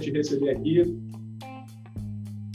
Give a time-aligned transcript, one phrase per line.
[0.00, 0.98] te receber aqui.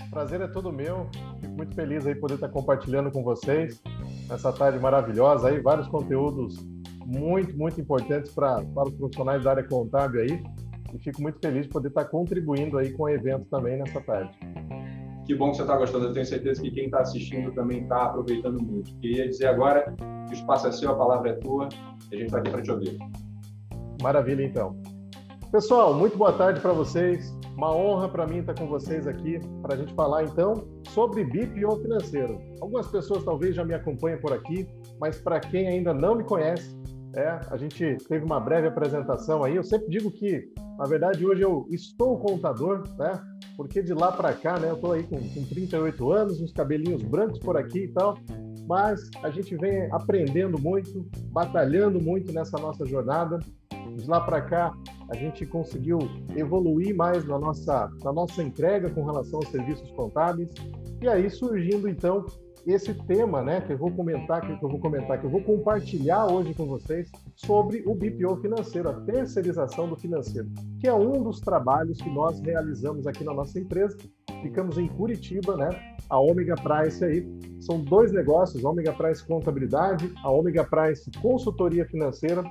[0.09, 1.09] Prazer é todo meu.
[1.41, 3.81] Fico muito feliz aí poder estar compartilhando com vocês
[4.29, 6.55] nessa tarde maravilhosa aí, vários conteúdos
[7.05, 10.43] muito, muito importantes para, para os profissionais da área contábil aí.
[10.93, 14.31] E fico muito feliz de poder estar contribuindo aí com o evento também nessa tarde.
[15.25, 16.05] Que bom que você está gostando.
[16.05, 18.95] Eu tenho certeza que quem está assistindo também está aproveitando muito.
[18.99, 19.93] Queria dizer agora
[20.27, 21.67] que o espaço é seu, a palavra é tua,
[22.11, 22.97] e a gente está aqui para te ouvir.
[24.01, 24.79] Maravilha, então.
[25.51, 27.34] Pessoal, muito boa tarde para vocês.
[27.57, 31.77] Uma honra para mim estar com vocês aqui para a gente falar então sobre BPO
[31.81, 32.37] financeiro.
[32.59, 34.67] Algumas pessoas talvez já me acompanhem por aqui,
[34.99, 36.77] mas para quem ainda não me conhece,
[37.15, 39.55] é, a gente teve uma breve apresentação aí.
[39.55, 43.13] Eu sempre digo que, na verdade, hoje eu estou contador, né?
[43.55, 44.69] Porque de lá para cá, né?
[44.69, 48.17] Eu estou aí com, com 38 anos, uns cabelinhos brancos por aqui e tal.
[48.67, 53.39] Mas a gente vem aprendendo muito, batalhando muito nessa nossa jornada.
[53.95, 54.73] De lá para cá,
[55.09, 55.99] a gente conseguiu
[56.35, 60.49] evoluir mais na nossa, na nossa entrega com relação aos serviços contábeis.
[61.01, 62.25] E aí surgindo então
[62.65, 66.25] esse tema, né, que eu vou comentar, que eu vou comentar, que eu vou compartilhar
[66.25, 71.39] hoje com vocês sobre o BPO financeiro, a terceirização do financeiro, que é um dos
[71.39, 73.95] trabalhos que nós realizamos aqui na nossa empresa.
[74.41, 75.69] Ficamos em Curitiba, né?
[76.09, 77.27] A Omega Price aí.
[77.59, 82.43] São dois negócios, a Omega Price Contabilidade, a Omega Price Consultoria Financeira,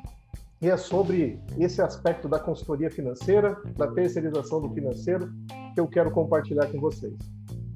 [0.65, 5.31] e é sobre esse aspecto da consultoria financeira, da terceirização do financeiro,
[5.75, 7.13] que eu quero compartilhar com vocês.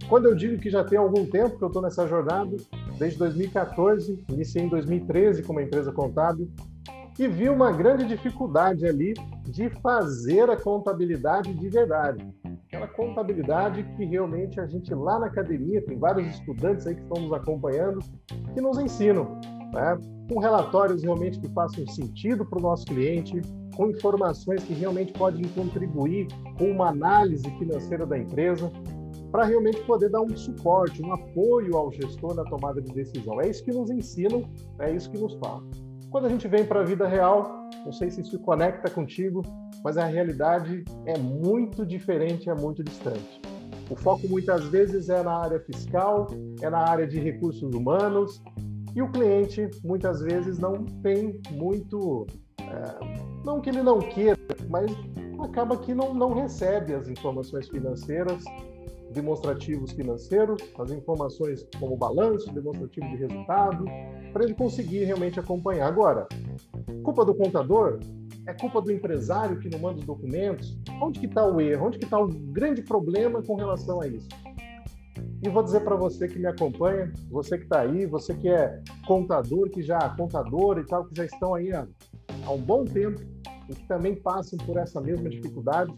[0.08, 2.56] Quando eu digo que já tem algum tempo que eu estou nessa jornada,
[2.98, 6.50] desde 2014, iniciei em 2013 como empresa contábil,
[7.18, 12.26] e vi uma grande dificuldade ali de fazer a contabilidade de verdade.
[12.68, 17.20] Aquela contabilidade que realmente a gente lá na academia, tem vários estudantes aí que estão
[17.20, 17.98] nos acompanhando,
[18.54, 19.38] que nos ensinam,
[19.72, 19.98] né?
[20.28, 23.40] com relatórios realmente que façam sentido para o nosso cliente,
[23.74, 28.70] com informações que realmente podem contribuir com uma análise financeira da empresa,
[29.30, 33.40] para realmente poder dar um suporte, um apoio ao gestor na tomada de decisão.
[33.40, 34.42] É isso que nos ensinam,
[34.78, 35.68] é isso que nos falam.
[36.10, 39.42] Quando a gente vem para a vida real, não sei se isso conecta contigo,
[39.84, 43.40] mas a realidade é muito diferente, é muito distante.
[43.90, 46.26] O foco muitas vezes é na área fiscal,
[46.60, 48.42] é na área de recursos humanos,
[48.98, 52.26] e o cliente muitas vezes não tem muito.
[52.60, 54.36] É, não que ele não queira,
[54.68, 54.90] mas
[55.38, 58.42] acaba que não, não recebe as informações financeiras
[59.12, 63.84] demonstrativos financeiros, as informações como balanço, demonstrativo de resultado,
[64.32, 65.86] para ele conseguir realmente acompanhar.
[65.86, 66.26] Agora,
[67.04, 68.00] culpa do contador?
[68.46, 70.76] É culpa do empresário que não manda os documentos?
[71.00, 71.86] Onde que está o erro?
[71.86, 74.28] Onde que está o grande problema com relação a isso?
[75.40, 78.82] E vou dizer para você que me acompanha, você que está aí, você que é
[79.06, 81.86] contador, que já contador e tal, que já estão aí há,
[82.44, 83.20] há um bom tempo
[83.68, 85.92] e que também passam por essa mesma dificuldade,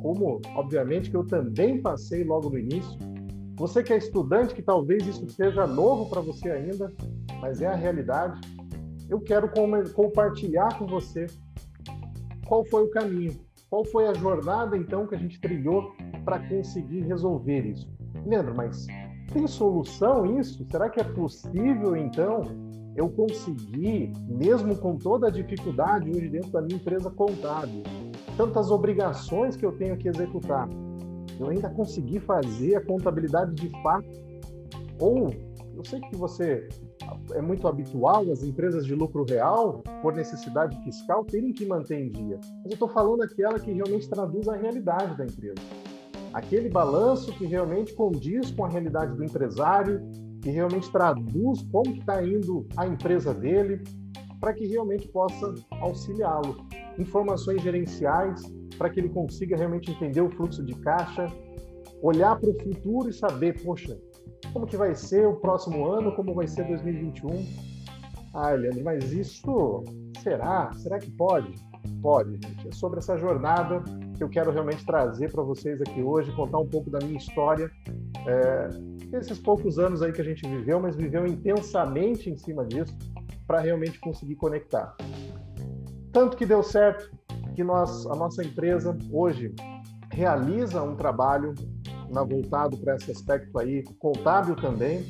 [0.00, 2.96] como obviamente que eu também passei logo no início.
[3.56, 6.92] Você que é estudante, que talvez isso seja novo para você ainda,
[7.40, 8.40] mas é a realidade.
[9.08, 9.50] Eu quero
[9.92, 11.26] compartilhar com você
[12.46, 13.34] qual foi o caminho,
[13.68, 15.92] qual foi a jornada então que a gente trilhou
[16.24, 17.93] para conseguir resolver isso.
[18.26, 18.86] Leandro, mas
[19.32, 20.64] tem solução isso?
[20.70, 22.42] Será que é possível então
[22.96, 27.82] eu conseguir, mesmo com toda a dificuldade hoje dentro da minha empresa contábil,
[28.36, 30.68] tantas obrigações que eu tenho que executar,
[31.40, 34.06] eu ainda conseguir fazer a contabilidade de fato?
[35.00, 35.30] Ou
[35.76, 36.68] eu sei que você
[37.32, 42.10] é muito habitual as empresas de lucro real, por necessidade fiscal, terem que manter em
[42.10, 42.38] dia.
[42.62, 45.60] Mas eu estou falando aquela que realmente traduz a realidade da empresa.
[46.34, 50.02] Aquele balanço que realmente condiz com a realidade do empresário,
[50.42, 53.84] que realmente traduz como está indo a empresa dele,
[54.40, 56.56] para que realmente possa auxiliá-lo.
[56.98, 58.42] Informações gerenciais
[58.76, 61.32] para que ele consiga realmente entender o fluxo de caixa,
[62.02, 63.96] olhar para o futuro e saber, poxa,
[64.52, 67.30] como que vai ser o próximo ano, como vai ser 2021.
[68.34, 69.84] Ah, Leandro, mas isso
[70.20, 70.72] será?
[70.74, 71.54] Será que pode?
[72.02, 72.68] Pode, gente.
[72.68, 73.84] É sobre essa jornada
[74.16, 77.70] que eu quero realmente trazer para vocês aqui hoje, contar um pouco da minha história.
[78.26, 78.68] É,
[79.18, 82.96] esses poucos anos aí que a gente viveu, mas viveu intensamente em cima disso
[83.46, 84.96] para realmente conseguir conectar.
[86.12, 87.10] Tanto que deu certo
[87.54, 89.54] que nós, a nossa empresa hoje
[90.10, 91.54] realiza um trabalho
[92.10, 95.04] na, voltado para esse aspecto aí contábil também,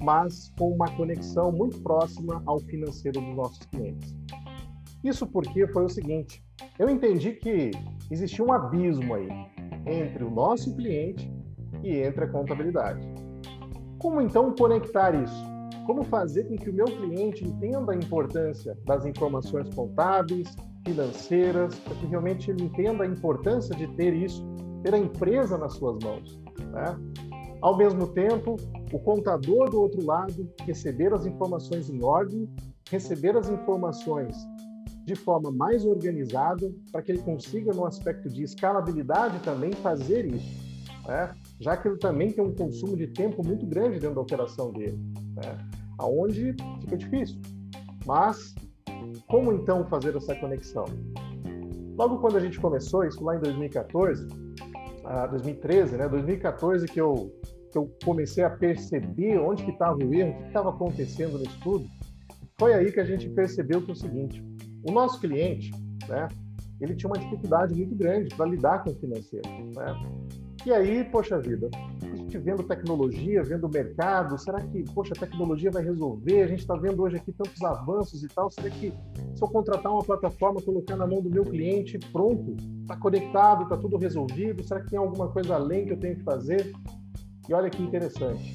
[0.00, 4.14] mas com uma conexão muito próxima ao financeiro dos nossos clientes.
[5.02, 6.42] Isso porque foi o seguinte:
[6.78, 7.70] eu entendi que
[8.10, 9.28] existia um abismo aí
[9.86, 11.30] entre o nosso cliente
[11.82, 13.06] e entre a contabilidade.
[13.98, 15.44] Como então conectar isso?
[15.86, 21.94] Como fazer com que o meu cliente entenda a importância das informações contábeis, financeiras, para
[21.96, 24.46] que realmente ele entenda a importância de ter isso
[24.82, 26.40] ter a empresa nas suas mãos.
[26.58, 26.96] Né?
[27.60, 28.56] Ao mesmo tempo,
[28.92, 32.48] o contador do outro lado receber as informações em ordem,
[32.90, 34.36] receber as informações
[35.08, 40.68] de forma mais organizada, para que ele consiga, no aspecto de escalabilidade, também fazer isso.
[41.06, 41.32] Né?
[41.58, 44.98] Já que ele também tem um consumo de tempo muito grande dentro da operação dele,
[45.34, 45.58] né?
[45.96, 47.40] aonde fica difícil.
[48.04, 48.54] Mas
[49.26, 50.84] como então fazer essa conexão?
[51.96, 54.28] Logo quando a gente começou, isso lá em 2014,
[55.30, 56.06] 2013, né?
[56.06, 57.32] 2014 que eu,
[57.72, 61.58] que eu comecei a perceber onde que estava o erro, o que estava acontecendo nisso
[61.62, 61.86] tudo,
[62.58, 64.44] foi aí que a gente percebeu que é o seguinte,
[64.84, 65.70] o nosso cliente,
[66.08, 66.28] né?
[66.80, 69.94] Ele tinha uma dificuldade muito grande para lidar com o financeiro, né?
[70.66, 71.70] E aí, poxa vida,
[72.02, 76.42] a gente vendo tecnologia, vendo o mercado, será que, poxa, a tecnologia vai resolver?
[76.42, 78.92] A gente está vendo hoje aqui tantos avanços e tal, será que
[79.34, 83.76] se eu contratar uma plataforma, colocar na mão do meu cliente, pronto, está conectado, está
[83.76, 86.72] tudo resolvido, será que tem alguma coisa além que eu tenho que fazer?
[87.48, 88.54] E olha que interessante,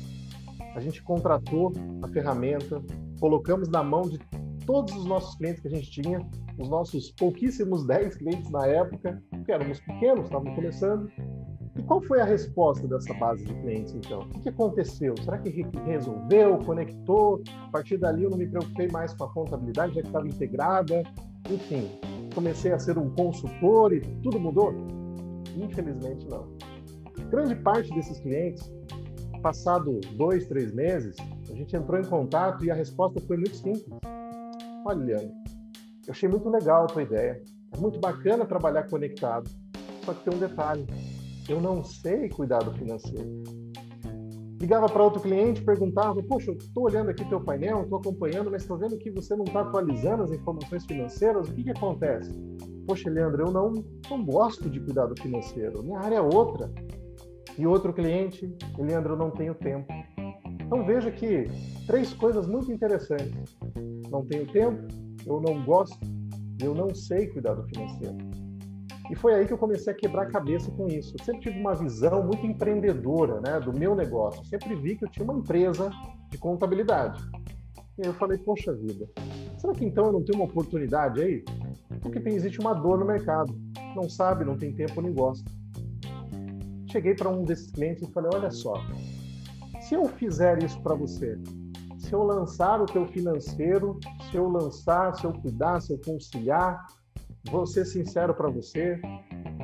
[0.75, 1.71] a gente contratou
[2.01, 2.81] a ferramenta,
[3.19, 4.19] colocamos na mão de
[4.65, 6.19] todos os nossos clientes que a gente tinha,
[6.59, 11.09] os nossos pouquíssimos 10 clientes na época, porque éramos pequenos, estávamos começando,
[11.75, 14.19] e qual foi a resposta dessa base de clientes, então?
[14.19, 15.15] O que aconteceu?
[15.23, 17.41] Será que resolveu, conectou?
[17.67, 21.01] A partir dali eu não me preocupei mais com a contabilidade, já que estava integrada.
[21.49, 21.89] Enfim,
[22.35, 24.71] comecei a ser um consultor e tudo mudou?
[25.55, 26.47] Infelizmente, não.
[27.31, 28.71] Grande parte desses clientes,
[29.41, 31.15] passado dois, três meses,
[31.49, 33.85] a gente entrou em contato e a resposta foi muito simples.
[34.85, 35.17] Olha,
[36.05, 37.41] eu achei muito legal a tua ideia.
[37.73, 39.49] É muito bacana trabalhar conectado.
[40.03, 40.85] Só que tem um detalhe
[41.49, 43.43] eu não sei cuidar do financeiro.
[44.59, 48.77] Ligava para outro cliente, perguntava: Poxa, estou olhando aqui teu painel, estou acompanhando, mas estou
[48.77, 51.49] vendo que você não está atualizando as informações financeiras.
[51.49, 52.31] O que, que acontece?
[52.87, 53.73] Poxa, Leandro, eu não,
[54.09, 55.83] não gosto de cuidar do financeiro.
[55.83, 56.71] Minha área é outra.
[57.57, 59.91] E outro cliente, Leandro, eu não tenho tempo.
[60.61, 61.45] Então veja que
[61.85, 63.57] três coisas muito interessantes.
[64.13, 64.79] Não tenho tempo,
[65.25, 65.97] eu não gosto,
[66.61, 68.15] eu não sei cuidar do financeiro.
[69.09, 71.15] E foi aí que eu comecei a quebrar a cabeça com isso.
[71.17, 74.39] Eu sempre tive uma visão muito empreendedora né, do meu negócio.
[74.41, 75.89] Eu sempre vi que eu tinha uma empresa
[76.29, 77.23] de contabilidade.
[77.97, 79.09] E eu falei, poxa vida,
[79.57, 81.43] será que então eu não tenho uma oportunidade aí?
[81.99, 83.59] Porque tem, existe uma dor no mercado.
[83.95, 85.49] Não sabe, não tem tempo, nem gosta.
[86.91, 88.75] Cheguei para um desses clientes e falei, olha só,
[89.81, 91.35] se eu fizer isso para você,
[92.03, 93.97] se eu lançar o teu financeiro,
[94.29, 96.85] se eu lançar, se eu cuidar, se eu conciliar,
[97.49, 98.99] vou ser sincero para você,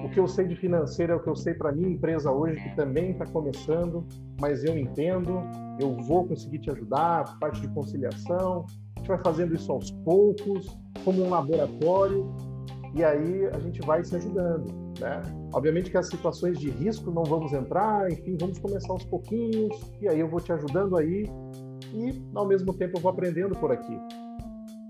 [0.05, 2.55] o que eu sei de financeiro é o que eu sei para minha empresa hoje,
[2.61, 4.05] que também está começando,
[4.39, 5.41] mas eu entendo,
[5.79, 8.65] eu vou conseguir te ajudar, parte de conciliação,
[8.95, 12.33] a gente vai fazendo isso aos poucos, como um laboratório,
[12.95, 14.65] e aí a gente vai se ajudando,
[14.99, 15.21] né?
[15.53, 20.07] Obviamente que as situações de risco não vamos entrar, enfim, vamos começar aos pouquinhos, e
[20.07, 21.25] aí eu vou te ajudando aí,
[21.93, 23.99] e ao mesmo tempo eu vou aprendendo por aqui.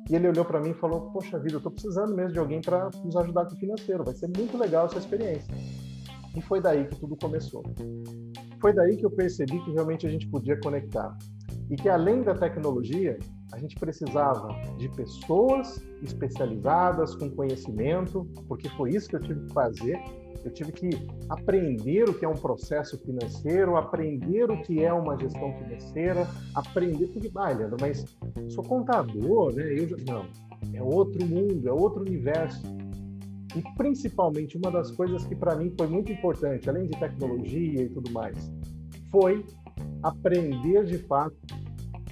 [0.09, 2.61] E ele olhou para mim e falou: Poxa vida, eu estou precisando mesmo de alguém
[2.61, 4.03] para nos ajudar com o financeiro.
[4.03, 5.53] Vai ser muito legal essa experiência.
[6.35, 7.63] E foi daí que tudo começou.
[8.59, 11.15] Foi daí que eu percebi que realmente a gente podia conectar.
[11.69, 13.17] E que além da tecnologia,
[13.53, 19.53] a gente precisava de pessoas especializadas, com conhecimento, porque foi isso que eu tive que
[19.53, 19.99] fazer
[20.43, 20.89] eu tive que
[21.29, 27.07] aprender o que é um processo financeiro, aprender o que é uma gestão financeira, aprender
[27.07, 28.05] porque, ah, Leandro, mas
[28.49, 29.63] sou contador, né?
[29.73, 29.97] Eu já...
[30.05, 30.25] não,
[30.73, 32.61] é outro mundo, é outro universo.
[33.55, 37.89] E principalmente uma das coisas que para mim foi muito importante, além de tecnologia e
[37.89, 38.51] tudo mais,
[39.11, 39.43] foi
[40.03, 41.35] aprender de fato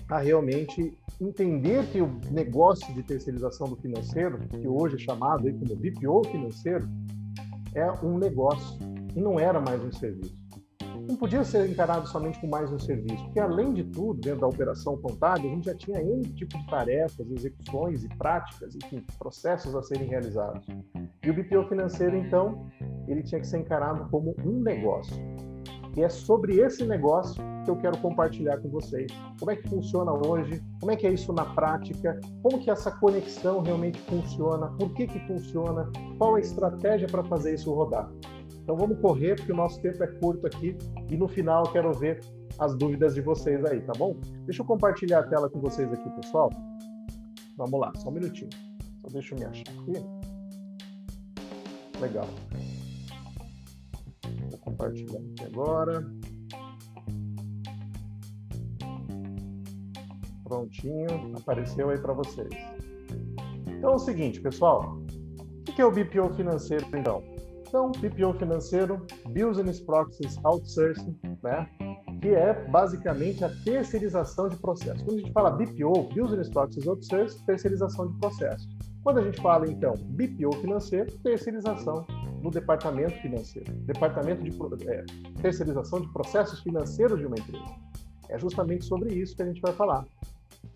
[0.10, 5.54] a realmente entender que o negócio de terceirização do financeiro, que hoje é chamado aí
[5.54, 6.88] como BPO financeiro,
[7.78, 8.80] é um negócio
[9.16, 10.36] e não era mais um serviço.
[11.08, 14.48] Não podia ser encarado somente como mais um serviço, porque além de tudo, dentro da
[14.48, 19.74] operação contábil, a gente já tinha N tipo de tarefas, execuções e práticas, enfim, processos
[19.76, 20.66] a serem realizados.
[21.24, 22.68] E o BPO financeiro, então,
[23.08, 25.16] ele tinha que ser encarado como um negócio.
[25.98, 29.12] E é sobre esse negócio que eu quero compartilhar com vocês.
[29.40, 30.64] Como é que funciona hoje?
[30.80, 32.22] Como é que é isso na prática?
[32.44, 34.68] Como que essa conexão realmente funciona?
[34.78, 35.92] Por que que funciona?
[36.20, 38.12] Qual a estratégia para fazer isso rodar?
[38.62, 40.78] Então vamos correr, porque o nosso tempo é curto aqui
[41.10, 42.22] e no final eu quero ver
[42.60, 44.16] as dúvidas de vocês aí, tá bom?
[44.46, 46.52] Deixa eu compartilhar a tela com vocês aqui, pessoal.
[47.58, 48.52] Vamos lá, só um minutinho.
[49.02, 49.94] Só deixa eu me achar aqui.
[52.00, 52.28] Legal
[54.58, 56.06] compartilhar aqui agora.
[60.44, 62.50] Prontinho, apareceu aí para vocês.
[63.68, 64.98] Então é o seguinte, pessoal.
[65.68, 67.22] O que é o BPO financeiro, então?
[67.68, 71.70] Então, BPO financeiro, Business Process Outsourcing, né?
[72.22, 75.04] que é basicamente a terceirização de processo.
[75.04, 78.68] Quando a gente fala BPO, Business Process Outsourcing, terceirização de processo.
[79.04, 82.06] Quando a gente fala, então, BPO financeiro, terceirização
[82.42, 84.52] no departamento financeiro, departamento de
[84.90, 85.06] é,
[85.42, 87.66] terceirização de processos financeiros de uma empresa.
[88.30, 90.06] É justamente sobre isso que a gente vai falar.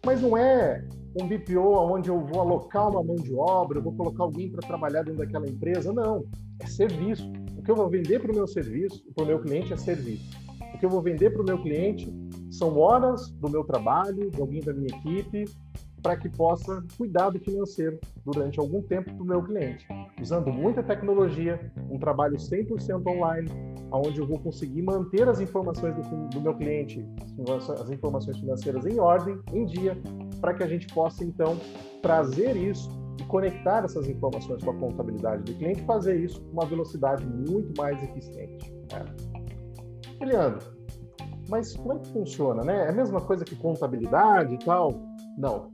[0.06, 0.84] Mas não é
[1.20, 4.66] um BPO onde eu vou alocar uma mão de obra, eu vou colocar alguém para
[4.66, 5.94] trabalhar dentro daquela empresa.
[5.94, 6.26] Não,
[6.60, 7.32] é serviço.
[7.58, 10.26] O que eu vou vender para o meu serviço, para o meu cliente, é serviço.
[10.74, 12.12] O que eu vou vender para o meu cliente
[12.50, 15.46] são horas do meu trabalho, de alguém da minha equipe,
[16.02, 19.88] para que possa cuidar do financeiro durante algum tempo para o meu cliente,
[20.20, 23.50] usando muita tecnologia, um trabalho 100% online,
[23.92, 27.06] onde eu vou conseguir manter as informações do, do meu cliente,
[27.80, 29.98] as informações financeiras em ordem, em dia,
[30.40, 31.58] para que a gente possa então
[32.02, 32.90] trazer isso
[33.20, 37.80] e conectar essas informações com a contabilidade do cliente, fazer isso com uma velocidade muito
[37.80, 38.72] mais eficiente.
[38.92, 39.06] Né?
[40.26, 40.82] Leandro,
[41.50, 42.86] mas como é que funciona, né?
[42.86, 44.94] É a mesma coisa que contabilidade e tal?
[45.38, 45.72] Não.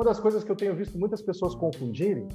[0.00, 2.26] Uma das coisas que eu tenho visto muitas pessoas confundirem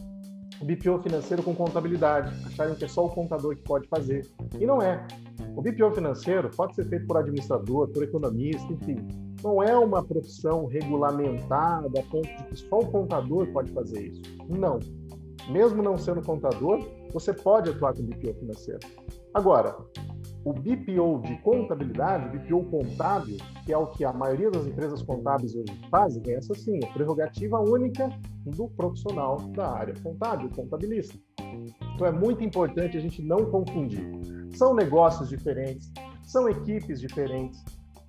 [0.62, 4.24] o BPO financeiro com contabilidade, acharem que é só o contador que pode fazer.
[4.60, 5.04] E não é.
[5.56, 8.98] O BPO financeiro pode ser feito por administrador, por economista, enfim.
[9.44, 14.22] Não é uma profissão regulamentada a ponto de que só o contador pode fazer isso.
[14.48, 14.78] Não.
[15.50, 18.82] Mesmo não sendo contador, você pode atuar com BPO financeiro.
[19.34, 19.76] Agora,
[20.46, 25.56] o BPO de contabilidade, BPO contábil, que é o que a maioria das empresas contábeis
[25.56, 28.08] hoje fazem, é essa sim, é prerrogativa única
[28.46, 31.18] do profissional da área contábil, contabilista.
[31.96, 34.08] Então é muito importante a gente não confundir.
[34.56, 37.64] São negócios diferentes, são equipes diferentes,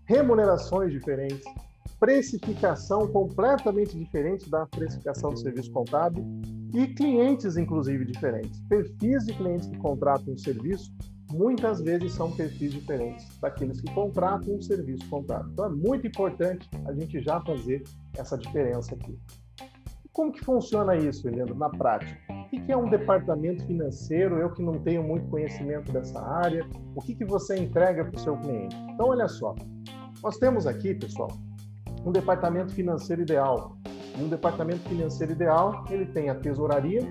[0.04, 1.42] remunerações diferentes,
[1.98, 6.22] precificação completamente diferente da precificação do serviço contábil
[6.74, 8.60] e clientes, inclusive, diferentes.
[8.68, 10.92] Perfis de clientes que contratam um serviço
[11.32, 15.50] muitas vezes são perfis diferentes daqueles que contratam um serviço contábil.
[15.52, 17.82] Então é muito importante a gente já fazer
[18.16, 19.18] essa diferença aqui.
[20.12, 22.18] Como que funciona isso, Helena, na prática?
[22.30, 24.38] O que é um departamento financeiro?
[24.38, 28.18] Eu que não tenho muito conhecimento dessa área, o que, que você entrega para o
[28.18, 28.74] seu cliente?
[28.94, 29.54] Então, olha só,
[30.22, 31.28] nós temos aqui, pessoal,
[32.02, 33.76] um departamento financeiro ideal.
[34.18, 37.02] E um departamento financeiro ideal, ele tem a tesouraria,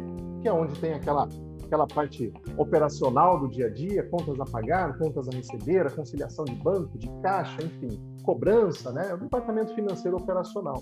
[0.41, 1.29] que é onde tem aquela
[1.65, 6.45] aquela parte operacional do dia a dia, contas a pagar, contas a receber, a conciliação
[6.45, 9.09] de banco, de caixa, enfim, cobrança, né?
[9.09, 10.81] É o departamento financeiro operacional,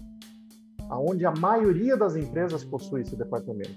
[0.90, 3.76] aonde a maioria das empresas possui esse departamento.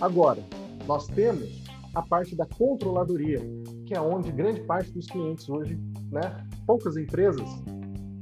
[0.00, 0.42] Agora,
[0.86, 3.40] nós temos a parte da controladoria,
[3.86, 5.78] que é onde grande parte dos clientes hoje,
[6.10, 6.46] né?
[6.66, 7.48] Poucas empresas,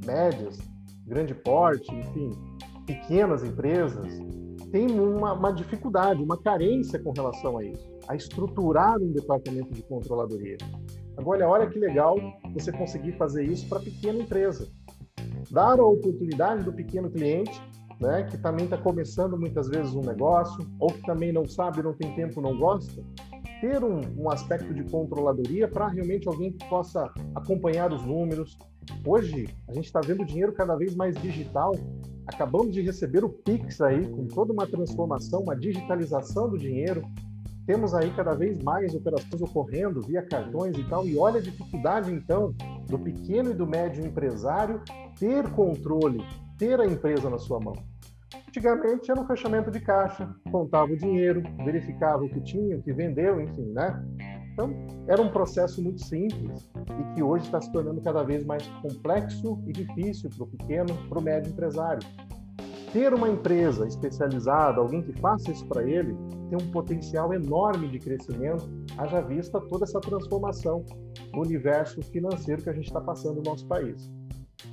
[0.05, 0.59] médias,
[1.05, 2.31] grande porte, enfim,
[2.85, 4.19] pequenas empresas,
[4.71, 9.81] têm uma, uma dificuldade, uma carência com relação a isso a estruturar um departamento de
[9.83, 10.57] controladoria.
[11.17, 12.17] Agora, olha que legal
[12.53, 14.67] você conseguir fazer isso para pequena empresa.
[15.49, 17.61] Dar a oportunidade do pequeno cliente,
[17.99, 21.93] né, que também está começando muitas vezes um negócio, ou que também não sabe, não
[21.93, 23.01] tem tempo, não gosta,
[23.61, 28.57] ter um, um aspecto de controladoria para realmente alguém que possa acompanhar os números.
[29.07, 31.71] Hoje, a gente está vendo dinheiro cada vez mais digital.
[32.27, 37.03] Acabamos de receber o Pix aí, com toda uma transformação, uma digitalização do dinheiro
[37.65, 42.11] temos aí cada vez mais operações ocorrendo via cartões e tal, e olha a dificuldade,
[42.11, 42.53] então,
[42.87, 44.81] do pequeno e do médio empresário
[45.19, 46.23] ter controle,
[46.57, 47.73] ter a empresa na sua mão.
[48.47, 52.93] Antigamente era um fechamento de caixa, contava o dinheiro, verificava o que tinha, o que
[52.93, 54.01] vendeu, enfim, né?
[54.53, 54.71] Então,
[55.07, 59.61] era um processo muito simples e que hoje está se tornando cada vez mais complexo
[59.67, 62.07] e difícil para o pequeno, para o médio empresário
[62.95, 66.15] ter uma empresa especializada, alguém que faça isso para ele,
[66.49, 70.81] tem um potencial enorme de crescimento, haja vista toda essa transformação
[71.33, 74.09] no universo financeiro que a gente está passando no nosso país.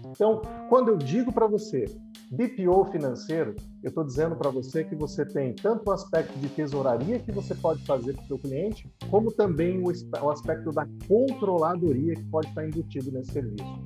[0.07, 1.85] Então, quando eu digo para você
[2.31, 7.19] BPO financeiro, eu estou dizendo para você que você tem tanto o aspecto de tesouraria
[7.19, 12.25] que você pode fazer para o seu cliente, como também o aspecto da controladoria que
[12.27, 13.83] pode estar embutido nesse serviço.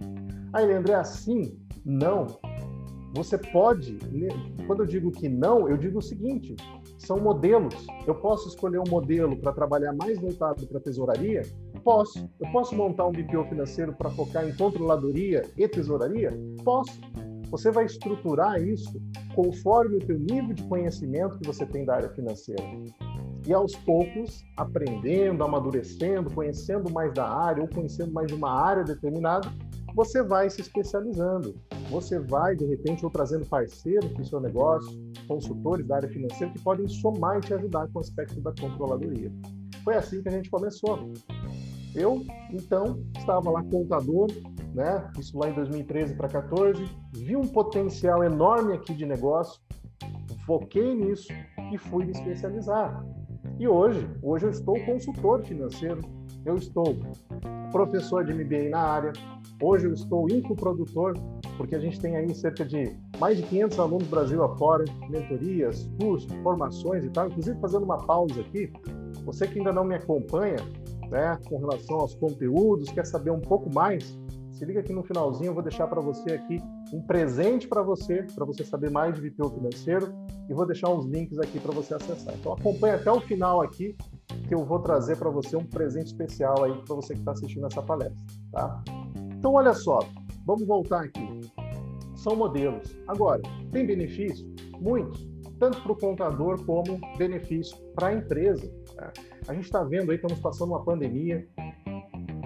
[0.53, 1.59] Aí, Leandro, é assim?
[1.87, 2.27] Não.
[3.17, 3.99] Você pode,
[4.67, 6.55] quando eu digo que não, eu digo o seguinte:
[6.99, 7.87] são modelos.
[8.07, 11.41] Eu posso escolher um modelo para trabalhar mais voltado para tesouraria?
[11.83, 12.29] Posso.
[12.39, 16.31] Eu posso montar um BPO financeiro para focar em controladoria e tesouraria?
[16.63, 17.01] Posso.
[17.51, 19.01] Você vai estruturar isso
[19.35, 22.63] conforme o teu nível de conhecimento que você tem da área financeira.
[23.47, 28.85] E aos poucos, aprendendo, amadurecendo, conhecendo mais da área ou conhecendo mais de uma área
[28.85, 29.49] determinada,
[29.97, 31.55] você vai se especializando.
[31.91, 34.93] Você vai, de repente, ou trazendo parceiros para o seu negócio,
[35.27, 39.33] consultores da área financeira que podem somar e te ajudar com o aspecto da controladoria.
[39.83, 41.11] foi assim que a gente começou.
[41.95, 42.23] Eu,
[42.53, 44.27] então, estava lá contador,
[44.75, 45.11] né?
[45.19, 46.85] Isso lá em 2013 para 14,
[47.15, 49.63] vi um potencial enorme aqui de negócio,
[50.45, 51.33] foquei nisso
[51.73, 53.03] e fui me especializar.
[53.59, 56.03] E hoje, hoje eu estou consultor financeiro,
[56.47, 56.97] eu estou
[57.73, 59.13] professor de MBA na área,
[59.61, 61.15] hoje eu estou infoprodutor,
[61.57, 66.33] porque a gente tem aí cerca de mais de 500 alunos Brasil afora, mentorias, cursos,
[66.43, 67.27] formações e tal.
[67.27, 68.73] Inclusive, fazendo uma pausa aqui,
[69.25, 70.57] você que ainda não me acompanha,
[71.11, 74.17] né, com relação aos conteúdos, quer saber um pouco mais,
[74.57, 78.27] se liga aqui no finalzinho, eu vou deixar para você aqui um presente para você,
[78.35, 80.15] para você saber mais de VPO financeiro,
[80.49, 82.35] e vou deixar uns links aqui para você acessar.
[82.35, 83.95] Então acompanhe até o final aqui,
[84.49, 87.67] que eu vou trazer para você um presente especial aí para você que está assistindo
[87.67, 88.17] essa palestra,
[88.51, 88.83] tá?
[89.39, 89.99] Então olha só,
[90.47, 91.41] vamos voltar aqui.
[92.15, 92.97] São modelos.
[93.09, 94.51] Agora, tem benefício?
[94.81, 98.67] Muitos, tanto para o contador como benefício para a empresa.
[98.97, 99.13] Tá?
[99.49, 101.47] A gente está vendo aí, estamos passando uma pandemia,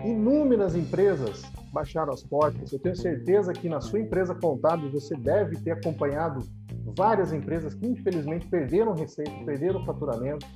[0.04, 2.72] inúmeras empresas baixaram as portas.
[2.72, 6.44] Eu tenho certeza que na sua empresa contábil você deve ter acompanhado
[6.96, 10.46] várias empresas que infelizmente perderam receita, perderam faturamento,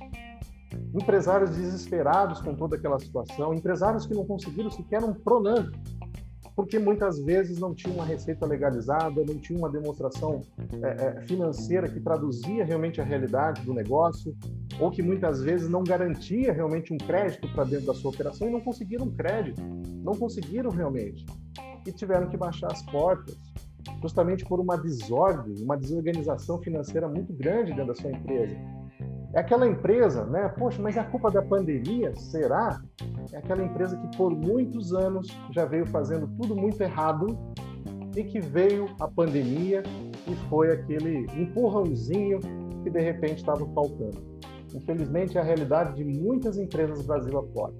[0.93, 5.71] empresários desesperados com toda aquela situação, empresários que não conseguiram sequer um Pronan,
[6.55, 10.41] porque muitas vezes não tinha uma receita legalizada, não tinha uma demonstração
[10.81, 14.33] é, é, financeira que traduzia realmente a realidade do negócio,
[14.79, 18.51] ou que muitas vezes não garantia realmente um crédito para dentro da sua operação e
[18.51, 19.61] não conseguiram crédito,
[20.01, 21.25] não conseguiram realmente.
[21.85, 23.35] E tiveram que baixar as portas,
[24.01, 28.55] justamente por uma desordem, uma desorganização financeira muito grande dentro da sua empresa.
[29.33, 30.47] É aquela empresa, né?
[30.57, 32.15] Poxa, mas é a culpa da pandemia?
[32.15, 32.81] Será?
[33.31, 37.27] É aquela empresa que por muitos anos já veio fazendo tudo muito errado
[38.15, 39.83] e que veio a pandemia
[40.27, 42.39] e foi aquele empurrãozinho
[42.83, 44.35] que de repente estava faltando.
[44.73, 47.73] Infelizmente é a realidade de muitas empresas Brasil afora.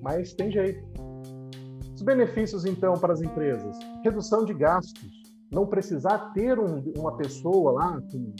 [0.00, 0.84] Mas tem jeito.
[1.94, 5.10] Os benefícios então para as empresas: redução de gastos,
[5.52, 8.34] não precisar ter um, uma pessoa lá com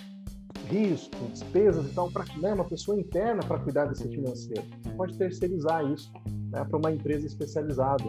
[0.65, 4.65] risco, despesas e tal, para né, uma pessoa interna para cuidar desse financeiro.
[4.97, 6.13] Pode terceirizar isso
[6.51, 8.05] né, para uma empresa especializada.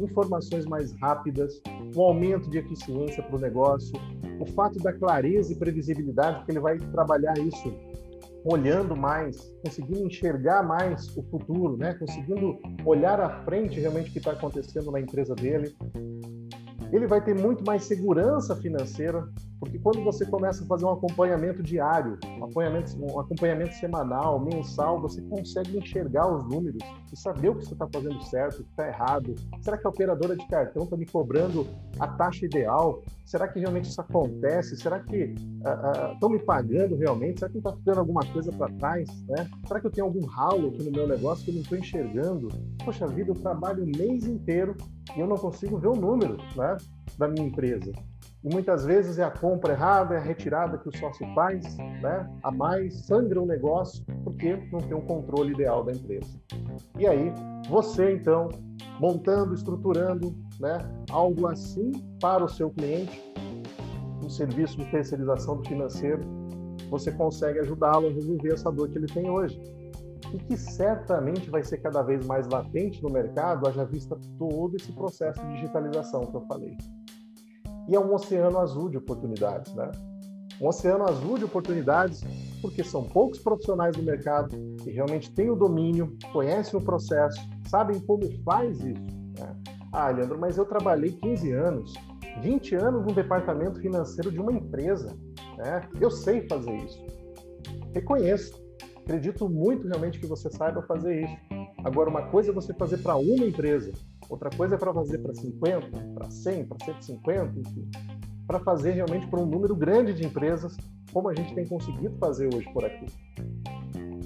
[0.00, 1.60] Informações mais rápidas,
[1.96, 3.92] um aumento de eficiência para o negócio,
[4.40, 7.72] o fato da clareza e previsibilidade, que ele vai trabalhar isso
[8.44, 11.94] olhando mais, conseguindo enxergar mais o futuro, né?
[11.94, 15.74] conseguindo olhar à frente realmente o que está acontecendo na empresa dele.
[16.92, 19.26] Ele vai ter muito mais segurança financeira,
[19.62, 25.00] porque quando você começa a fazer um acompanhamento diário, um acompanhamento, um acompanhamento semanal, mensal,
[25.00, 28.70] você consegue enxergar os números e saber o que você está fazendo certo, o que
[28.70, 29.36] está errado.
[29.60, 31.64] Será que a operadora de cartão está me cobrando
[32.00, 33.04] a taxa ideal?
[33.24, 34.76] Será que realmente isso acontece?
[34.76, 35.32] Será que
[36.12, 37.38] estão uh, uh, me pagando realmente?
[37.38, 39.08] Será que está ficando alguma coisa para trás?
[39.28, 39.48] Né?
[39.64, 42.48] Será que eu tenho algum ralo aqui no meu negócio que eu não estou enxergando?
[42.84, 44.76] Poxa vida, eu trabalho o mês inteiro
[45.16, 46.76] e eu não consigo ver o número né,
[47.16, 47.92] da minha empresa.
[48.44, 52.28] E muitas vezes é a compra errada, é a retirada que o sócio faz, né?
[52.42, 56.26] a mais, sangra o negócio, porque não tem um controle ideal da empresa.
[56.98, 57.32] E aí,
[57.68, 58.48] você então,
[58.98, 60.78] montando, estruturando né,
[61.10, 63.22] algo assim para o seu cliente,
[64.24, 66.22] um serviço de terceirização do financeiro,
[66.90, 69.60] você consegue ajudá-lo a resolver essa dor que ele tem hoje.
[70.34, 74.90] E que certamente vai ser cada vez mais latente no mercado, haja vista todo esse
[74.92, 76.76] processo de digitalização que eu falei
[77.88, 79.90] e é um oceano azul de oportunidades, né?
[80.60, 82.22] Um oceano azul de oportunidades
[82.60, 87.98] porque são poucos profissionais do mercado que realmente têm o domínio, conhecem o processo, sabem
[88.00, 89.02] como faz isso.
[89.38, 89.56] Né?
[89.92, 91.92] Ah, Leandro, mas eu trabalhei 15 anos,
[92.40, 95.16] 20 anos no departamento financeiro de uma empresa.
[95.58, 95.88] Né?
[96.00, 97.04] Eu sei fazer isso.
[97.92, 98.62] Reconheço.
[98.98, 101.36] Acredito muito realmente que você saiba fazer isso.
[101.84, 103.92] Agora, uma coisa é você fazer para uma empresa,
[104.32, 107.90] Outra coisa é para fazer para 50, para 100, para 150, enfim.
[108.46, 110.74] Para fazer realmente para um número grande de empresas,
[111.12, 113.04] como a gente tem conseguido fazer hoje por aqui.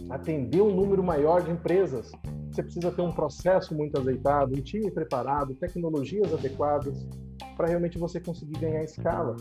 [0.09, 2.13] Atender um número maior de empresas,
[2.53, 7.05] você precisa ter um processo muito azeitado, um time preparado, tecnologias adequadas,
[7.57, 9.35] para realmente você conseguir ganhar escala.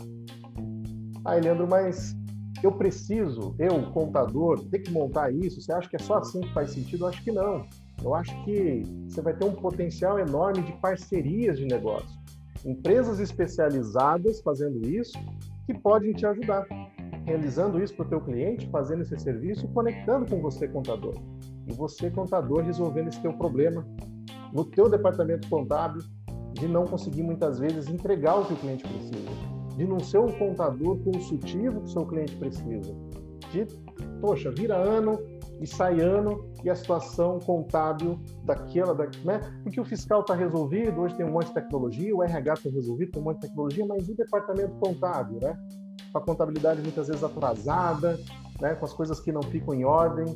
[1.24, 2.12] Ah, Leandro, mas
[2.60, 5.60] eu preciso, eu, contador, ter que montar isso?
[5.60, 7.04] Você acha que é só assim que faz sentido?
[7.04, 7.64] Eu acho que não.
[8.02, 12.08] Eu acho que você vai ter um potencial enorme de parcerias de negócio.
[12.64, 15.18] Empresas especializadas fazendo isso
[15.66, 16.66] que podem te ajudar,
[17.24, 21.14] realizando isso para o teu cliente, fazendo esse serviço, conectando com você, contador.
[21.66, 23.86] E você, contador, resolvendo esse teu problema
[24.52, 26.02] no teu departamento contábil
[26.54, 29.30] de não conseguir muitas vezes entregar o que o cliente precisa,
[29.76, 32.94] de não ser um contador consultivo que o seu cliente precisa,
[33.52, 33.66] de,
[34.20, 35.18] poxa, vira ano,
[35.60, 39.40] e sai ano e a situação contábil daquela, da, né?
[39.62, 43.12] Porque o fiscal está resolvido, hoje tem um monte de tecnologia, o RH está resolvido,
[43.12, 45.56] tem um monte de tecnologia, mas e o departamento contábil, né?
[46.12, 48.18] Com a contabilidade muitas vezes atrasada,
[48.60, 48.74] né?
[48.74, 50.26] Com as coisas que não ficam em ordem.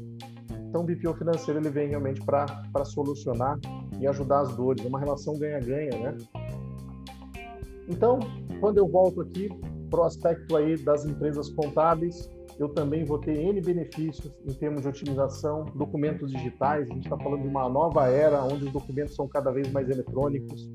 [0.68, 3.58] Então, o BPO financeiro ele vem realmente para solucionar
[3.98, 4.84] e ajudar as dores.
[4.84, 6.16] É uma relação ganha-ganha, né?
[7.88, 8.20] Então,
[8.60, 9.48] quando eu volto aqui
[9.90, 12.30] para o aspecto aí das empresas contábeis,
[12.60, 16.86] eu também vou ter N benefícios em termos de otimização, documentos digitais.
[16.90, 19.88] A gente está falando de uma nova era onde os documentos são cada vez mais
[19.88, 20.70] eletrônicos.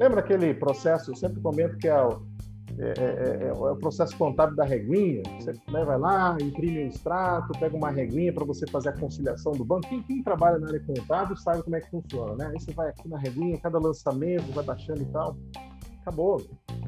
[0.00, 1.10] Lembra aquele processo?
[1.10, 2.22] Eu sempre comento que é o,
[2.78, 5.22] é, é, é, é o processo contábil da reguinha.
[5.38, 9.52] Você né, vai lá, imprime um extrato, pega uma reguinha para você fazer a conciliação
[9.52, 9.86] do banco.
[9.90, 12.46] Quem, quem, trabalha na área contábil sabe como é que funciona, né?
[12.46, 15.36] Aí você vai aqui na reguinha, cada lançamento, vai baixando e tal.
[16.00, 16.40] Acabou.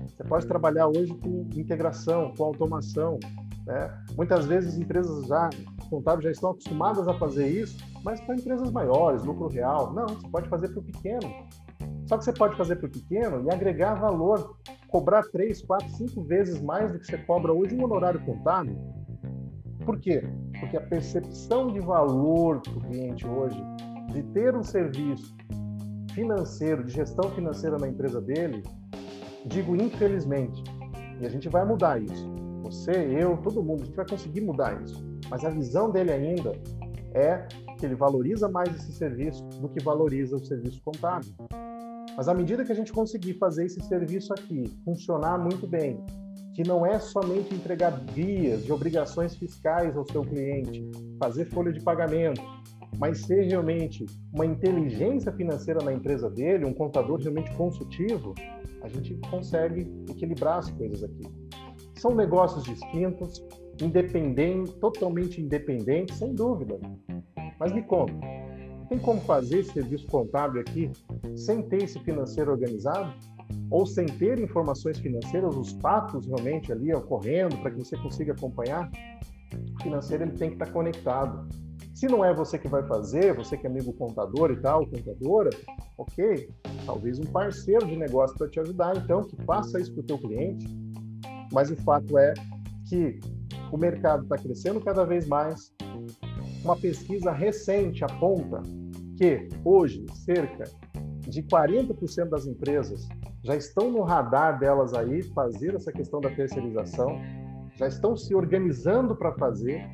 [0.08, 3.18] Você pode trabalhar hoje com integração, com automação.
[3.68, 3.94] Né?
[4.16, 5.50] Muitas vezes empresas já
[5.90, 9.92] contábeis já estão acostumadas a fazer isso, mas para empresas maiores, lucro real.
[9.92, 11.46] Não, você pode fazer para o pequeno.
[12.06, 14.56] Só que você pode fazer para o pequeno e agregar valor,
[14.88, 18.78] cobrar três, quatro, cinco vezes mais do que você cobra hoje um honorário contábil.
[19.84, 20.22] Por quê?
[20.58, 23.62] Porque a percepção de valor para o cliente hoje,
[24.14, 25.36] de ter um serviço
[26.14, 28.62] financeiro, de gestão financeira na empresa dele,
[29.44, 30.64] digo infelizmente,
[31.20, 34.82] e a gente vai mudar isso você, eu, todo mundo, a gente vai conseguir mudar
[34.82, 35.04] isso.
[35.30, 36.52] Mas a visão dele ainda
[37.14, 37.46] é
[37.78, 41.32] que ele valoriza mais esse serviço do que valoriza o serviço contábil.
[42.16, 46.04] Mas à medida que a gente conseguir fazer esse serviço aqui funcionar muito bem,
[46.54, 50.90] que não é somente entregar vias de obrigações fiscais ao seu cliente,
[51.20, 52.42] fazer folha de pagamento,
[52.98, 58.34] mas ser realmente uma inteligência financeira na empresa dele, um contador realmente consultivo,
[58.82, 61.47] a gente consegue equilibrar as coisas aqui.
[61.98, 63.44] São negócios distintos,
[63.82, 66.78] independentes, totalmente independentes, sem dúvida.
[67.58, 68.14] Mas me conta,
[68.88, 70.90] tem como fazer esse serviço contábil aqui
[71.36, 73.12] sem ter esse financeiro organizado?
[73.70, 78.90] Ou sem ter informações financeiras, os fatos realmente ali ocorrendo para que você consiga acompanhar?
[79.78, 81.48] O financeiro ele tem que estar conectado.
[81.94, 85.50] Se não é você que vai fazer, você que é amigo contador e tal, contadora,
[85.98, 86.48] ok,
[86.86, 90.18] talvez um parceiro de negócio para te ajudar, então, que faça isso para o teu
[90.18, 90.66] cliente,
[91.52, 92.34] mas o fato é
[92.88, 93.20] que
[93.72, 95.72] o mercado está crescendo cada vez mais.
[96.64, 98.62] Uma pesquisa recente aponta
[99.16, 100.64] que hoje cerca
[101.20, 103.08] de 40% das empresas
[103.42, 107.20] já estão no radar delas aí fazer essa questão da terceirização,
[107.76, 109.86] já estão se organizando para fazer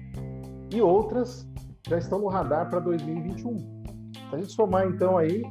[0.72, 1.46] e outras
[1.86, 3.58] já estão no radar para 2021.
[3.58, 5.42] Se a gente somar então aí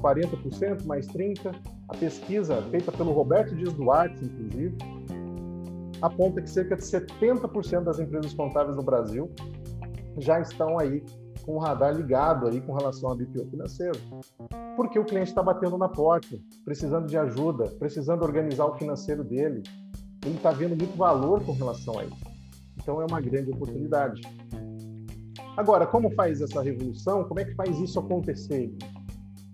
[0.00, 1.52] 40% mais 30,
[1.88, 4.76] a pesquisa feita pelo Roberto Dias Duarte, inclusive,
[6.04, 9.30] aponta que cerca de 70% das empresas contábeis no Brasil
[10.18, 11.02] já estão aí
[11.44, 13.98] com o radar ligado aí com relação ao BPO financeiro.
[14.76, 19.62] Porque o cliente está batendo na porta, precisando de ajuda, precisando organizar o financeiro dele.
[20.24, 22.24] Ele está vendo muito valor com relação a isso.
[22.80, 24.20] Então é uma grande oportunidade.
[25.56, 27.24] Agora, como faz essa revolução?
[27.24, 28.74] Como é que faz isso acontecer?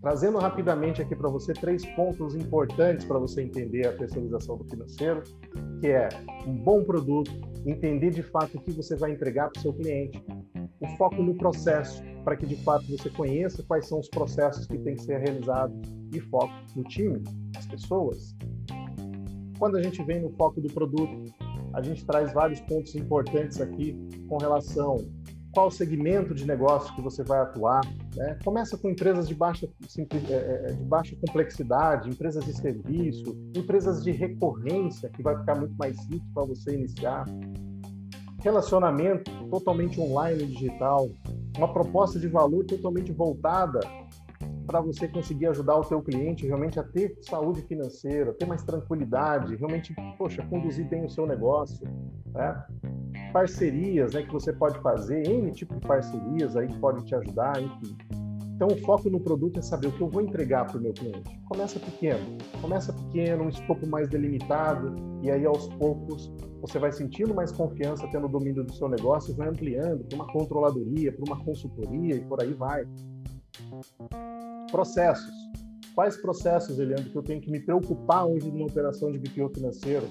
[0.01, 5.23] Trazendo rapidamente aqui para você três pontos importantes para você entender a terceirização do financeiro,
[5.81, 6.09] que é
[6.47, 7.31] um bom produto,
[7.67, 10.25] entender de fato o que você vai entregar para o seu cliente,
[10.81, 14.79] o foco no processo, para que de fato você conheça quais são os processos que
[14.79, 15.77] têm que ser realizados
[16.15, 17.23] e foco no time,
[17.57, 18.35] as pessoas.
[19.59, 21.31] Quando a gente vem no foco do produto,
[21.75, 23.95] a gente traz vários pontos importantes aqui
[24.27, 24.97] com relação
[25.53, 27.81] qual segmento de negócio que você vai atuar.
[28.17, 28.37] Né?
[28.45, 34.03] Começa com empresas de baixa, é, é, é, de baixa complexidade, empresas de serviço, empresas
[34.03, 37.25] de recorrência, que vai ficar muito mais simples para você iniciar.
[38.43, 41.09] Relacionamento totalmente online e digital,
[41.57, 43.81] uma proposta de valor totalmente voltada
[44.71, 49.57] para você conseguir ajudar o teu cliente realmente a ter saúde financeira, ter mais tranquilidade,
[49.57, 51.85] realmente, poxa, conduzir bem o seu negócio,
[52.33, 52.65] né?
[53.33, 57.61] Parcerias, né, que você pode fazer, N tipo de parcerias aí que podem te ajudar,
[57.61, 57.97] enfim.
[58.55, 60.93] Então, o foco no produto é saber o que eu vou entregar para o meu
[60.93, 61.41] cliente.
[61.49, 67.35] Começa pequeno, começa pequeno, um escopo mais delimitado, e aí aos poucos você vai sentindo
[67.35, 71.45] mais confiança, tendo o domínio do seu negócio, vai ampliando para uma controladoria, para uma
[71.45, 72.85] consultoria e por aí vai.
[74.71, 75.51] Processos.
[75.95, 80.07] Quais processos, Eliandro, que eu tenho que me preocupar hoje numa operação de BPO financeiro?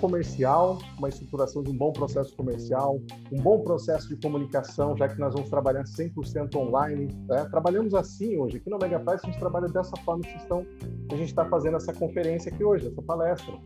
[0.00, 3.00] Comercial, uma estruturação de um bom processo comercial,
[3.32, 7.08] um bom processo de comunicação, já que nós vamos trabalhar 100% online.
[7.26, 7.46] Né?
[7.50, 8.58] Trabalhamos assim hoje.
[8.58, 10.66] Aqui no Megaprice a gente trabalha dessa forma que, estão,
[11.10, 13.58] a gente está fazendo essa conferência aqui hoje, essa palestra.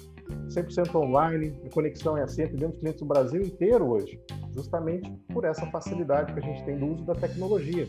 [0.51, 4.20] 100% online, a conexão é assim, atendemos clientes do Brasil inteiro hoje.
[4.55, 7.88] justamente por essa facilidade que a gente tem do uso da tecnologia.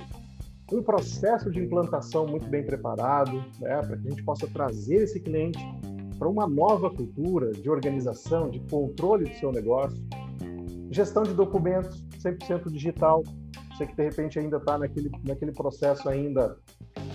[0.72, 5.20] Um processo de implantação muito bem preparado, né, para que a gente possa trazer esse
[5.20, 5.60] cliente
[6.18, 9.98] para uma nova cultura de organização, de controle do seu negócio,
[10.92, 13.24] gestão de documentos 100% digital.
[13.72, 16.58] Você que de repente ainda está naquele, naquele processo ainda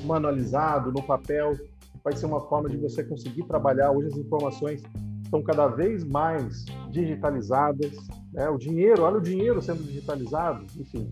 [0.05, 1.55] manualizado, no papel,
[2.03, 3.91] vai ser uma forma de você conseguir trabalhar.
[3.91, 4.83] Hoje as informações
[5.23, 7.93] estão cada vez mais digitalizadas.
[8.33, 8.49] Né?
[8.49, 11.09] O dinheiro, olha o dinheiro sendo digitalizado, enfim.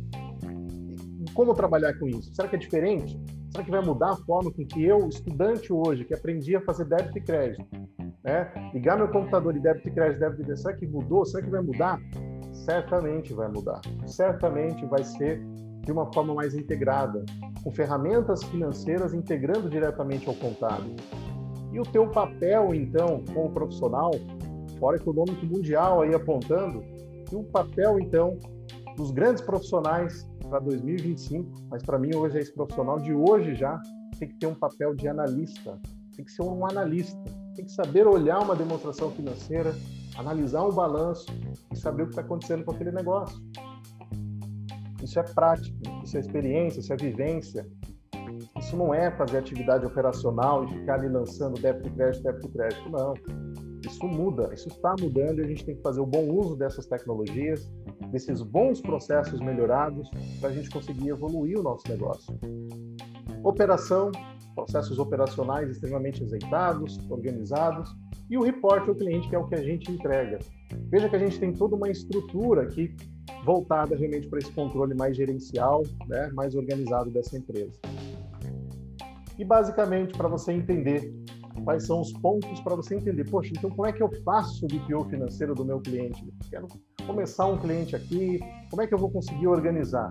[1.35, 2.33] Como trabalhar com isso?
[2.33, 3.21] Será que é diferente?
[3.51, 6.85] Será que vai mudar a forma com que eu, estudante hoje, que aprendi a fazer
[6.85, 7.67] débito e crédito,
[8.23, 8.53] né?
[8.73, 11.25] ligar meu computador de débito e crédito, débito e crédito, será que mudou?
[11.27, 12.01] Será que vai mudar?
[12.53, 13.81] Certamente vai mudar.
[14.07, 15.45] Certamente vai ser
[15.83, 17.25] de uma forma mais integrada,
[17.63, 20.95] com ferramentas financeiras integrando diretamente ao contábil.
[21.73, 24.13] E o teu papel, então, como profissional,
[24.79, 26.83] Fórum Econômico Mundial aí apontando
[27.27, 28.39] que o papel, então,
[28.97, 33.81] dos grandes profissionais para 2025, mas para mim hoje é esse profissional de hoje já,
[34.19, 35.79] tem que ter um papel de analista,
[36.15, 37.19] tem que ser um analista,
[37.55, 39.75] tem que saber olhar uma demonstração financeira,
[40.17, 41.27] analisar um balanço
[41.73, 43.41] e saber o que está acontecendo com aquele negócio.
[45.03, 47.67] Isso é prática, isso é experiência, isso é vivência,
[48.59, 52.51] isso não é fazer atividade operacional e ficar ali lançando débito e crédito, débito e
[52.53, 53.15] crédito, não.
[53.87, 56.87] Isso muda, isso está mudando e a gente tem que fazer o bom uso dessas
[56.87, 57.71] tecnologias,
[58.11, 60.09] desses bons processos melhorados,
[60.41, 62.39] para a gente conseguir evoluir o nosso negócio.
[63.43, 64.11] Operação,
[64.55, 67.95] processos operacionais extremamente azeitados, organizados,
[68.31, 70.39] e o report ao cliente, que é o que a gente entrega.
[70.89, 72.95] Veja que a gente tem toda uma estrutura aqui
[73.45, 77.79] voltada realmente para esse controle mais gerencial, né, mais organizado dessa empresa.
[79.39, 81.13] E basicamente, para você entender
[81.63, 84.69] quais são os pontos para você entender, poxa, então como é que eu faço o
[84.69, 86.27] BPO financeiro do meu cliente?
[86.51, 86.67] Quero
[87.07, 88.41] começar um cliente aqui,
[88.71, 90.11] como é que eu vou conseguir organizar?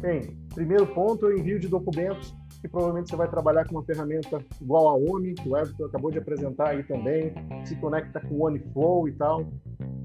[0.00, 3.84] Bem, primeiro ponto é o envio de documentos, que provavelmente você vai trabalhar com uma
[3.84, 8.34] ferramenta igual a OMI, que o Everton acabou de apresentar aí também, se conecta com
[8.34, 9.44] o OneFlow e tal.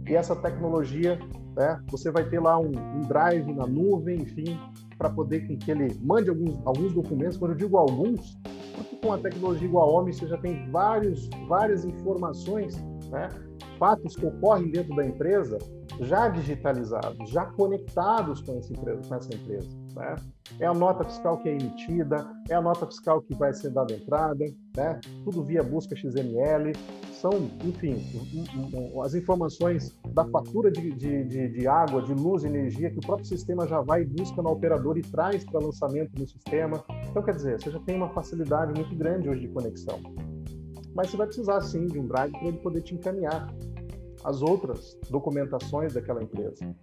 [0.08, 1.18] E essa tecnologia,
[1.56, 4.60] né, você vai ter lá um, um drive na nuvem, enfim,
[4.98, 7.38] para poder que ele mande alguns, alguns documentos.
[7.38, 8.38] Quando eu digo alguns,
[8.76, 12.76] porque com a tecnologia igual a OMI você já tem vários, várias informações,
[13.10, 13.30] né?
[13.78, 15.58] fatos que ocorrem dentro da empresa
[16.02, 18.54] já digitalizados, já conectados com.
[18.64, 20.16] Com essa empresa né?
[20.60, 23.94] É a nota fiscal que é emitida, é a nota fiscal que vai ser dada
[23.94, 25.00] entrada, né?
[25.24, 26.74] tudo via busca XML,
[27.12, 27.32] são,
[27.64, 28.04] enfim,
[29.04, 33.26] as informações da fatura de, de, de, de água, de luz, energia, que o próprio
[33.26, 36.84] sistema já vai e busca no operador e traz para lançamento no sistema.
[37.10, 40.00] Então, quer dizer, você já tem uma facilidade muito grande hoje de conexão.
[40.94, 43.48] Mas você vai precisar, sim, de um drive para ele poder te encaminhar
[44.24, 46.76] as outras documentações daquela empresa.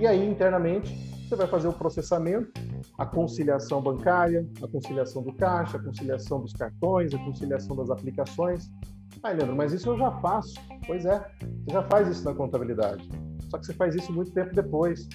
[0.00, 0.96] E aí, internamente,
[1.28, 2.50] você vai fazer o processamento,
[2.96, 8.72] a conciliação bancária, a conciliação do caixa, a conciliação dos cartões, a conciliação das aplicações.
[9.22, 10.54] Ah, Leandro, mas isso eu já faço.
[10.86, 13.06] Pois é, você já faz isso na contabilidade.
[13.50, 15.06] Só que você faz isso muito tempo depois.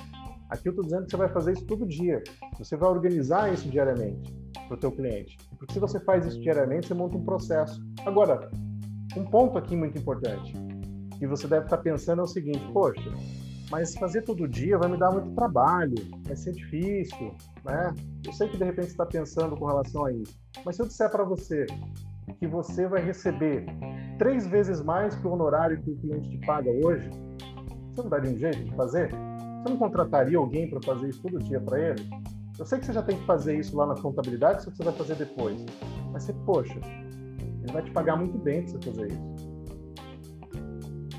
[0.51, 2.21] Aqui eu estou dizendo que você vai fazer isso todo dia.
[2.59, 4.31] Você vai organizar isso diariamente
[4.67, 5.35] para o teu cliente.
[5.57, 7.83] Porque se você faz isso diariamente, você monta um processo.
[8.05, 8.51] Agora,
[9.17, 10.53] um ponto aqui muito importante
[11.17, 13.11] que você deve estar pensando é o seguinte: poxa,
[13.69, 17.93] mas fazer todo dia vai me dar muito trabalho, vai ser difícil, né?
[18.25, 21.09] Eu sei que de repente está pensando com relação a isso, mas se eu disser
[21.09, 21.65] para você
[22.39, 23.65] que você vai receber
[24.17, 27.09] três vezes mais que o honorário que o cliente te paga hoje,
[27.93, 29.09] você não daria um jeito de fazer?
[29.09, 32.09] Você não contrataria alguém para fazer isso todo dia para ele?
[32.57, 34.93] Eu sei que você já tem que fazer isso lá na contabilidade, isso você vai
[34.93, 35.65] fazer depois.
[36.11, 36.79] Mas você, poxa,
[37.63, 39.55] ele vai te pagar muito bem para você fazer isso.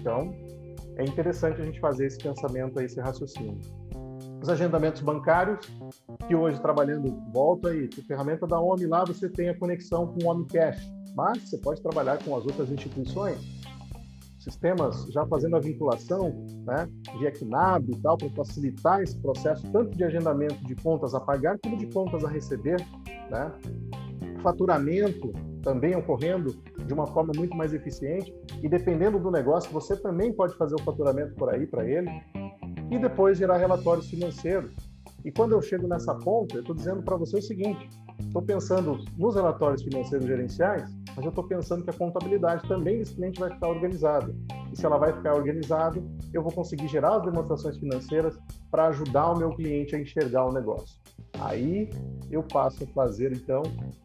[0.00, 0.32] Então,
[0.96, 3.61] é interessante a gente fazer esse pensamento, esse raciocínio.
[4.42, 5.66] Os agendamentos bancários,
[6.26, 10.24] que hoje trabalhando, volta aí, a ferramenta da OMI lá, você tem a conexão com
[10.24, 13.38] o OMI Cash, mas você pode trabalhar com as outras instituições,
[14.38, 19.96] sistemas já fazendo a vinculação, né, via KNAB e tal, para facilitar esse processo, tanto
[19.96, 22.80] de agendamento de contas a pagar, como de contas a receber,
[23.28, 23.52] né?
[24.42, 25.32] Faturamento
[25.66, 26.55] também ocorrendo
[26.87, 30.83] de uma forma muito mais eficiente e dependendo do negócio, você também pode fazer o
[30.85, 32.09] faturamento por aí para ele
[32.88, 34.72] e depois gerar relatórios financeiros.
[35.24, 37.88] E quando eu chego nessa ponta, eu estou dizendo para você o seguinte:
[38.20, 43.16] estou pensando nos relatórios financeiros gerenciais, mas eu estou pensando que a contabilidade também desse
[43.16, 44.33] cliente vai ficar organizada.
[44.72, 46.00] E se ela vai ficar organizada,
[46.33, 48.38] eu vou conseguir gerar as demonstrações financeiras
[48.70, 50.96] para ajudar o meu cliente a enxergar o negócio.
[51.40, 51.90] Aí
[52.31, 53.62] eu passo a fazer então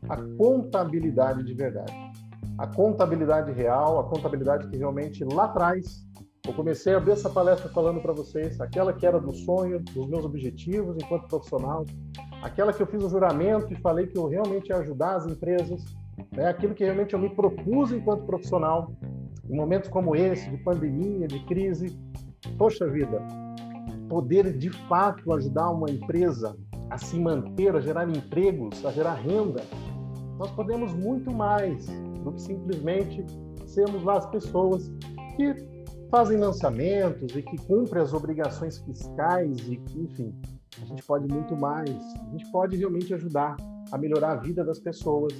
[0.09, 1.93] a contabilidade de verdade.
[2.57, 6.05] A contabilidade real, a contabilidade que realmente lá atrás
[6.47, 10.07] Eu comecei a abrir essa palestra falando para vocês, aquela que era do sonho, dos
[10.07, 11.85] meus objetivos enquanto profissional,
[12.41, 15.85] aquela que eu fiz o juramento e falei que eu realmente ia ajudar as empresas,
[16.35, 16.47] né?
[16.47, 18.91] aquilo que realmente eu me propus enquanto profissional,
[19.47, 21.95] em momentos como esse, de pandemia, de crise.
[22.57, 23.21] Poxa vida,
[24.09, 26.57] poder de fato ajudar uma empresa
[26.91, 29.63] a se manter, a gerar empregos, a gerar renda,
[30.37, 31.85] nós podemos muito mais
[32.23, 33.25] do que simplesmente
[33.65, 34.91] sermos lá as pessoas
[35.37, 35.55] que
[36.09, 40.35] fazem lançamentos e que cumprem as obrigações fiscais e que, enfim,
[40.81, 41.89] a gente pode muito mais.
[41.89, 43.55] A gente pode realmente ajudar
[43.89, 45.33] a melhorar a vida das pessoas,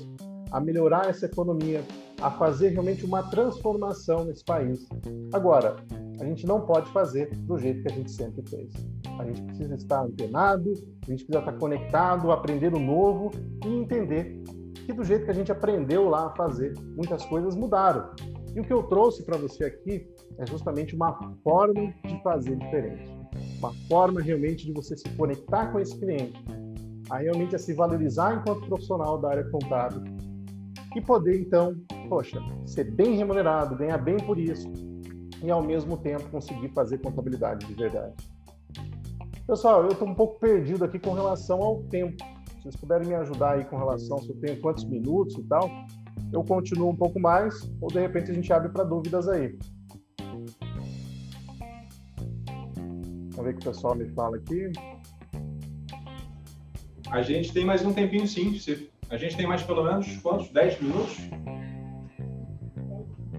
[0.52, 1.84] a melhorar essa economia,
[2.22, 4.88] a fazer realmente uma transformação nesse país.
[5.34, 5.76] Agora,
[6.18, 8.72] a gente não pode fazer do jeito que a gente sempre fez.
[9.22, 13.30] A gente precisa estar antenado, a gente precisa estar conectado, aprender o novo
[13.64, 14.42] e entender
[14.86, 18.10] que do jeito que a gente aprendeu lá a fazer, muitas coisas mudaram.
[18.56, 20.08] E o que eu trouxe para você aqui
[20.40, 23.12] é justamente uma forma de fazer diferente.
[23.60, 26.44] Uma forma realmente de você se conectar com esse cliente,
[27.10, 30.02] a realmente a se valorizar enquanto profissional da área contábil
[30.96, 31.76] e poder então,
[32.10, 34.68] poxa, ser bem remunerado, ganhar bem por isso
[35.44, 38.31] e ao mesmo tempo conseguir fazer contabilidade de verdade.
[39.52, 42.24] Pessoal, eu estou um pouco perdido aqui com relação ao tempo.
[42.24, 45.70] Se vocês puderem me ajudar aí com relação se eu tenho quantos minutos e tal,
[46.32, 49.60] eu continuo um pouco mais, ou de repente a gente abre para dúvidas aí.
[53.36, 54.72] Vamos ver o que o pessoal me fala aqui.
[57.10, 58.58] A gente tem mais um tempinho sim.
[59.10, 60.48] A gente tem mais pelo menos quantos?
[60.48, 61.18] 10 minutos?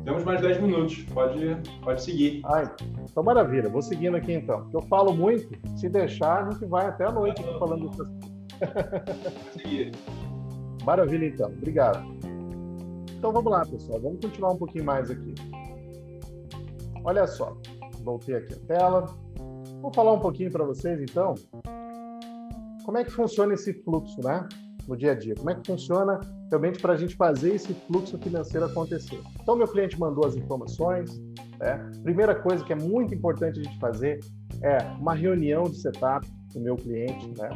[0.04, 1.04] Temos mais 10 minutos.
[1.04, 2.42] Pode, pode seguir.
[2.44, 2.70] Ai,
[3.12, 3.68] então maravilha.
[3.68, 4.68] Vou seguindo aqui então.
[4.72, 5.54] Eu falo muito.
[5.78, 7.90] Se deixar, a gente vai até a noite aqui falando.
[9.52, 9.92] Seguir.
[10.84, 11.48] Maravilha então.
[11.48, 12.02] Obrigado.
[13.16, 14.00] Então vamos lá, pessoal.
[14.00, 15.34] Vamos continuar um pouquinho mais aqui.
[17.04, 17.56] Olha só,
[18.02, 19.06] voltei aqui a tela.
[19.80, 21.34] Vou falar um pouquinho para vocês, então,
[22.84, 24.48] como é que funciona esse fluxo, né?
[24.86, 25.34] No dia a dia.
[25.34, 29.20] Como é que funciona realmente para a gente fazer esse fluxo financeiro acontecer.
[29.40, 31.20] Então, meu cliente mandou as informações.
[31.62, 31.92] Né?
[32.02, 34.18] Primeira coisa que é muito importante a gente fazer
[34.62, 37.48] é uma reunião de setup com o meu cliente, né?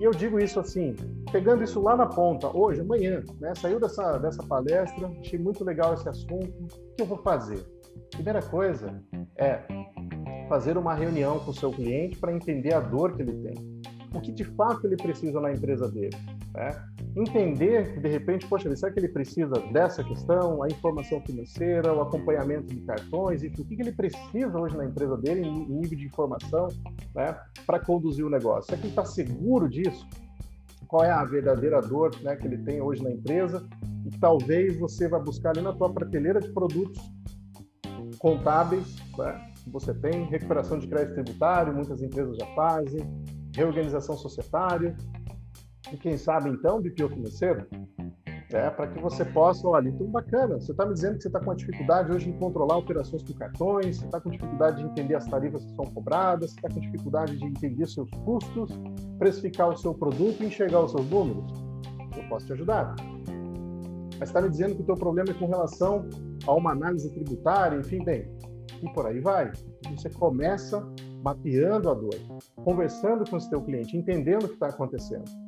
[0.00, 0.96] E eu digo isso assim,
[1.30, 3.54] pegando isso lá na ponta, hoje, amanhã, né?
[3.54, 6.48] Saiu dessa, dessa palestra, achei muito legal esse assunto.
[6.48, 7.62] O que eu vou fazer?
[8.10, 9.00] Primeira coisa
[9.36, 9.60] é
[10.48, 13.54] fazer uma reunião com o seu cliente para entender a dor que ele tem.
[14.14, 16.16] O que de fato ele precisa na empresa dele.
[16.54, 16.70] Né?
[17.14, 22.00] Entender que, de repente, poxa, será que ele precisa dessa questão, a informação financeira, o
[22.00, 26.06] acompanhamento de cartões, e o que ele precisa hoje na empresa dele, em nível de
[26.06, 26.68] informação,
[27.14, 28.64] né, para conduzir o negócio?
[28.64, 30.08] Será que ele está seguro disso?
[30.88, 33.66] Qual é a verdadeira dor né, que ele tem hoje na empresa?
[34.06, 36.98] E talvez você vai buscar ali na tua prateleira de produtos
[38.18, 43.00] contábeis, né, que você tem, recuperação de crédito tributário, muitas empresas já fazem,
[43.54, 44.96] reorganização societária,
[45.90, 47.66] e quem sabe então BPO financeiro,
[48.52, 51.40] é, para que você possa, olha, então bacana, você está me dizendo que você está
[51.40, 55.14] com uma dificuldade hoje em controlar operações com cartões, você está com dificuldade de entender
[55.14, 58.70] as tarifas que são cobradas, você está com dificuldade de entender seus custos,
[59.18, 61.50] precificar o seu produto e enxergar os seus números.
[62.16, 62.94] Eu posso te ajudar.
[64.18, 66.08] Mas está me dizendo que o teu problema é com relação
[66.46, 68.30] a uma análise tributária, enfim, bem,
[68.82, 69.50] e por aí vai.
[69.96, 70.86] Você começa
[71.24, 72.14] mapeando a dor,
[72.64, 75.41] conversando com o seu cliente, entendendo o que está acontecendo.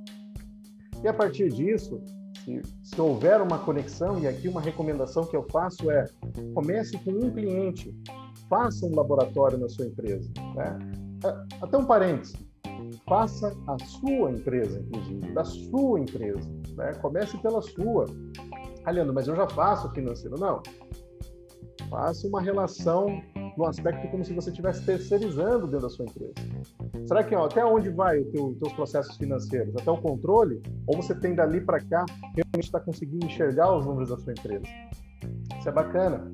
[1.04, 2.02] E a partir disso,
[2.42, 6.06] se, se, houver uma conexão, e aqui uma recomendação que eu faço é:
[6.54, 7.94] comece com um cliente,
[8.48, 10.32] faça um laboratório na sua empresa.
[10.54, 10.78] Né?
[11.60, 12.34] Até um parênteses,
[13.06, 16.50] faça a sua empresa, inclusive, da sua empresa.
[16.74, 16.94] Né?
[16.94, 18.06] Comece pela sua.
[18.86, 20.40] Ah, Leandro, mas eu já faço financeiro.
[20.40, 20.62] Não.
[21.90, 23.20] Faça uma relação
[23.56, 26.34] no aspecto como se você estivesse terceirizando dentro da sua empresa.
[27.06, 29.74] Será que ó, até onde vai os teu, teus processos financeiros?
[29.76, 30.62] Até o controle?
[30.86, 34.64] Ou você tem dali para cá realmente está conseguindo enxergar os números da sua empresa?
[35.58, 36.30] Isso é bacana.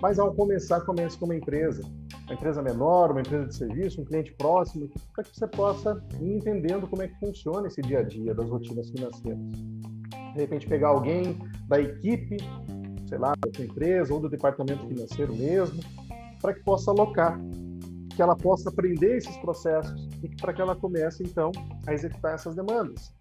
[0.00, 1.82] Mas ao começar, comece com uma empresa.
[2.24, 6.36] Uma empresa menor, uma empresa de serviço, um cliente próximo, para que você possa ir
[6.36, 9.38] entendendo como é que funciona esse dia a dia das rotinas financeiras.
[10.34, 12.36] De repente, pegar alguém da equipe,
[13.08, 15.80] sei lá, da sua empresa ou do departamento financeiro mesmo,
[16.42, 17.40] para que possa alocar,
[18.14, 21.52] que ela possa aprender esses processos e para que ela comece, então,
[21.86, 23.14] a executar essas demandas.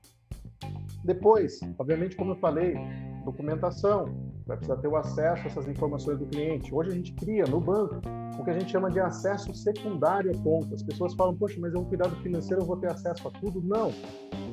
[1.06, 2.76] Depois, obviamente, como eu falei,
[3.24, 4.06] documentação.
[4.46, 6.74] vai precisar ter o acesso a essas informações do cliente.
[6.74, 8.02] Hoje a gente cria no banco
[8.38, 10.76] o que a gente chama de acesso secundário à conta.
[10.76, 13.62] As pessoas falam, poxa, mas é um cuidado financeiro, eu vou ter acesso a tudo.
[13.62, 13.92] Não.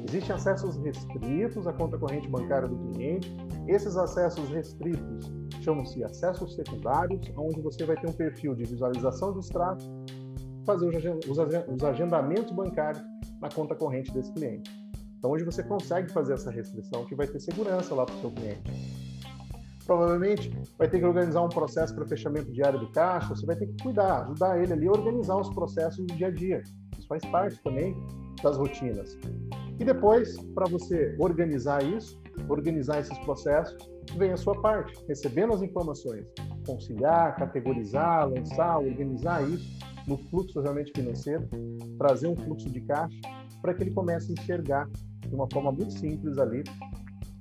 [0.08, 3.34] Existem acessos restritos à conta corrente bancária do cliente.
[3.66, 5.32] Esses acessos restritos
[5.68, 9.84] chamam-se acessos secundários, onde você vai ter um perfil de visualização do extrato,
[10.64, 10.88] fazer
[11.28, 13.02] os agendamentos bancários
[13.40, 14.70] na conta corrente desse cliente.
[15.18, 18.30] Então, hoje você consegue fazer essa restrição que vai ter segurança lá para o seu
[18.30, 18.62] cliente.
[19.84, 23.66] Provavelmente vai ter que organizar um processo para fechamento diário do caixa, você vai ter
[23.66, 26.62] que cuidar, ajudar ele ali a organizar os processos do dia a dia.
[26.98, 27.94] Isso faz parte também
[28.42, 29.18] das rotinas.
[29.78, 33.76] E depois, para você organizar isso, organizar esses processos,
[34.16, 36.26] vem a sua parte, recebendo as informações,
[36.66, 41.48] conciliar, categorizar, lançar, organizar isso no fluxo realmente financeiro,
[41.98, 43.18] trazer um fluxo de caixa
[43.60, 44.88] para que ele comece a enxergar
[45.26, 46.64] de uma forma muito simples ali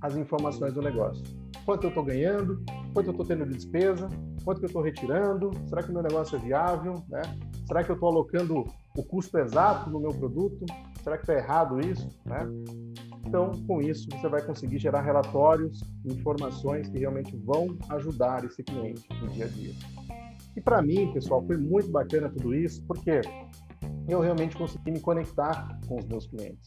[0.01, 1.23] as informações do negócio.
[1.65, 4.09] Quanto eu estou ganhando, quanto eu estou tendo de despesa,
[4.43, 7.21] quanto que eu estou retirando, será que o meu negócio é viável, né?
[7.67, 8.63] Será que eu estou alocando
[8.95, 10.65] o custo exato no meu produto?
[11.03, 12.47] Será que está errado isso, né?
[13.27, 19.05] Então, com isso, você vai conseguir gerar relatórios, informações que realmente vão ajudar esse cliente
[19.21, 19.73] no dia a dia.
[20.55, 23.19] E para mim, pessoal, foi muito bacana tudo isso, porque
[24.07, 26.65] eu realmente consegui me conectar com os meus clientes.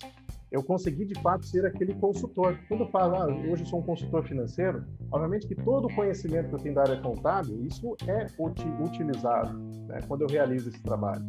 [0.53, 2.59] Eu consegui, de fato, ser aquele consultor.
[2.69, 6.49] Quando eu falo, ah, hoje eu sou um consultor financeiro, obviamente que todo o conhecimento
[6.49, 8.27] que eu tenho da área contábil, isso é
[8.83, 9.59] utilizado
[9.89, 11.25] né, quando eu realizo esse trabalho.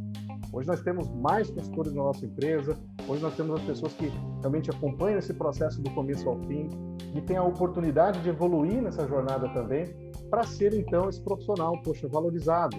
[0.54, 2.78] Hoje nós temos mais consultores na nossa empresa,
[3.08, 6.70] hoje nós temos as pessoas que realmente acompanham esse processo do começo ao fim
[7.16, 9.86] e têm a oportunidade de evoluir nessa jornada também
[10.30, 12.76] para ser então esse profissional, poxa, valorizado,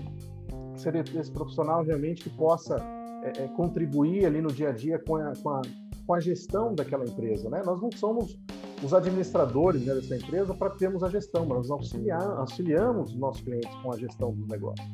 [0.77, 2.77] ser esse profissional realmente que possa
[3.23, 5.63] é, é, contribuir ali no dia a dia com a, com a,
[6.07, 7.63] com a gestão daquela empresa, né?
[7.65, 8.39] Nós não somos
[8.83, 13.43] os administradores né, dessa empresa para termos a gestão, mas nós auxiliar, auxiliamos os nossos
[13.43, 14.85] clientes com a gestão do negócio.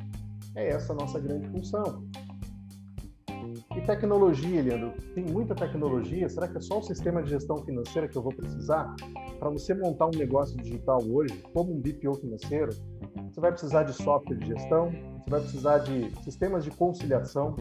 [0.55, 2.03] É essa a nossa grande função.
[3.79, 4.91] E tecnologia, Leandro?
[5.15, 6.27] Tem muita tecnologia.
[6.27, 8.93] Será que é só o sistema de gestão financeira que eu vou precisar?
[9.39, 12.73] Para você montar um negócio digital hoje, como um BPO financeiro,
[13.31, 17.55] você vai precisar de software de gestão, você vai precisar de sistemas de conciliação.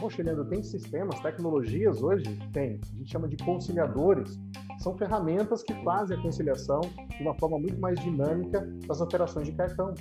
[0.00, 2.24] Poxa, Leandro, tem sistemas, tecnologias hoje?
[2.52, 2.80] Tem.
[2.82, 4.40] A gente chama de conciliadores.
[4.80, 9.52] São ferramentas que fazem a conciliação de uma forma muito mais dinâmica das operações de
[9.52, 9.94] cartão.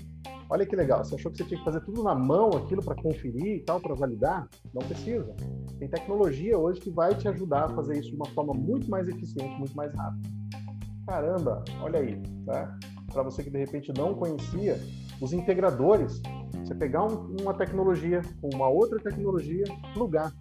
[0.52, 2.94] Olha que legal, você achou que você tinha que fazer tudo na mão, aquilo para
[2.94, 4.50] conferir e tal, para validar?
[4.74, 5.34] Não precisa.
[5.80, 9.08] Tem tecnologia hoje que vai te ajudar a fazer isso de uma forma muito mais
[9.08, 10.28] eficiente, muito mais rápida.
[11.08, 12.78] Caramba, olha aí, tá?
[13.14, 14.78] Para você que de repente não conhecia,
[15.22, 16.22] os integradores,
[16.66, 20.34] você pegar um, uma tecnologia com uma outra tecnologia, plugar.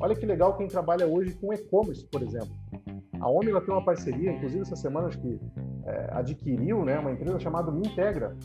[0.00, 2.50] Olha que legal quem trabalha hoje com e-commerce, por exemplo.
[3.20, 5.40] A Omega tem uma parceria, inclusive essa semana acho que
[5.86, 8.36] é, adquiriu né, uma empresa chamada Mintegra,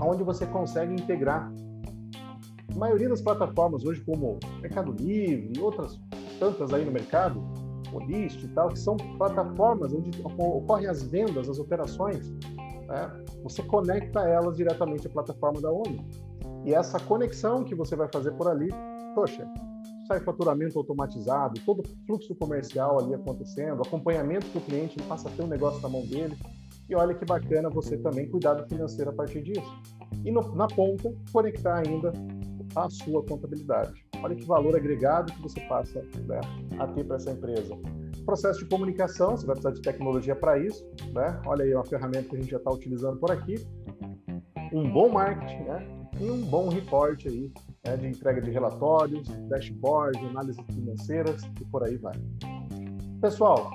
[0.00, 1.52] onde você consegue integrar
[2.74, 6.00] a maioria das plataformas hoje, como Mercado Livre e outras
[6.38, 7.42] tantas aí no mercado,
[7.92, 12.30] Olist e tal, que são plataformas onde ocorrem as vendas, as operações,
[12.86, 13.24] né?
[13.42, 16.04] você conecta elas diretamente à plataforma da ONU.
[16.64, 18.68] E essa conexão que você vai fazer por ali,
[19.14, 19.46] poxa,
[20.06, 25.32] sai faturamento automatizado, todo o fluxo comercial ali acontecendo, acompanhamento do cliente, ele passa a
[25.32, 26.36] ter um negócio na mão dele.
[26.90, 29.80] E olha que bacana você também cuidar do financeiro a partir disso.
[30.24, 32.12] E no, na ponta, conectar ainda
[32.74, 34.04] a sua contabilidade.
[34.20, 36.40] Olha que valor agregado que você passa né,
[36.80, 37.78] a ter para essa empresa.
[38.26, 40.84] Processo de comunicação, você vai precisar de tecnologia para isso.
[41.14, 41.40] Né?
[41.46, 43.54] Olha aí uma ferramenta que a gente já está utilizando por aqui.
[44.72, 45.86] Um bom marketing né?
[46.20, 47.52] e um bom report aí,
[47.86, 52.14] né, de entrega de relatórios, dashboard, análises financeiras e por aí vai.
[53.20, 53.70] Pessoal,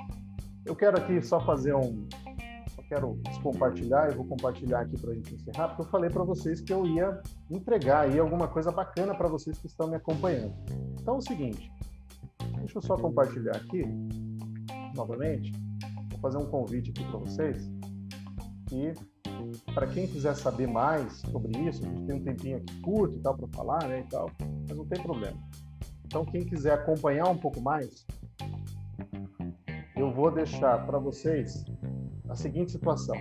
[0.66, 2.06] eu quero aqui só fazer um,
[2.88, 6.60] quero compartilhar, eu vou compartilhar aqui para a gente encerrar, porque eu falei para vocês
[6.60, 7.20] que eu ia
[7.50, 10.54] entregar aí alguma coisa bacana para vocês que estão me acompanhando.
[11.00, 11.70] Então é o seguinte,
[12.58, 13.84] deixa eu só compartilhar aqui,
[14.94, 15.52] novamente,
[16.10, 17.70] vou fazer um convite aqui para vocês,
[18.72, 18.92] e
[19.74, 23.20] para quem quiser saber mais sobre isso, a gente tem um tempinho aqui curto e
[23.20, 24.30] tal para falar, né, e tal,
[24.68, 25.36] mas não tem problema.
[26.04, 28.06] Então quem quiser acompanhar um pouco mais,
[29.96, 31.64] eu vou deixar para vocês
[32.28, 33.16] a seguinte situação.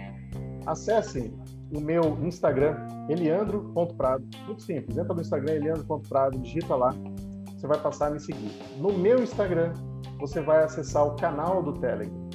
[0.65, 1.33] Acessem
[1.75, 2.75] o meu Instagram,
[3.09, 4.25] eliandro.prado.
[4.45, 6.93] Muito simples, entra no Instagram, eliandro.prado, digita lá,
[7.55, 8.51] você vai passar a me seguir.
[8.77, 9.73] No meu Instagram,
[10.19, 12.25] você vai acessar o canal do Telegram.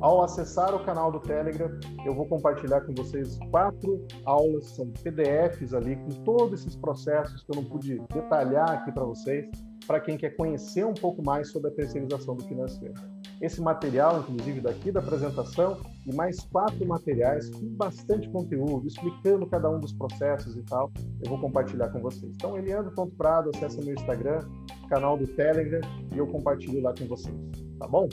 [0.00, 1.70] Ao acessar o canal do Telegram,
[2.04, 7.50] eu vou compartilhar com vocês quatro aulas, são PDFs ali, com todos esses processos que
[7.50, 9.48] eu não pude detalhar aqui para vocês,
[9.86, 12.94] para quem quer conhecer um pouco mais sobre a terceirização do financeiro.
[13.40, 19.68] Esse material, inclusive daqui da apresentação, e mais quatro materiais com bastante conteúdo, explicando cada
[19.70, 20.90] um dos processos e tal.
[21.22, 22.32] Eu vou compartilhar com vocês.
[22.34, 24.40] Então, Eliandro.prado, acessa meu Instagram,
[24.88, 25.80] canal do Telegram,
[26.14, 27.34] e eu compartilho lá com vocês.
[27.78, 28.08] Tá bom?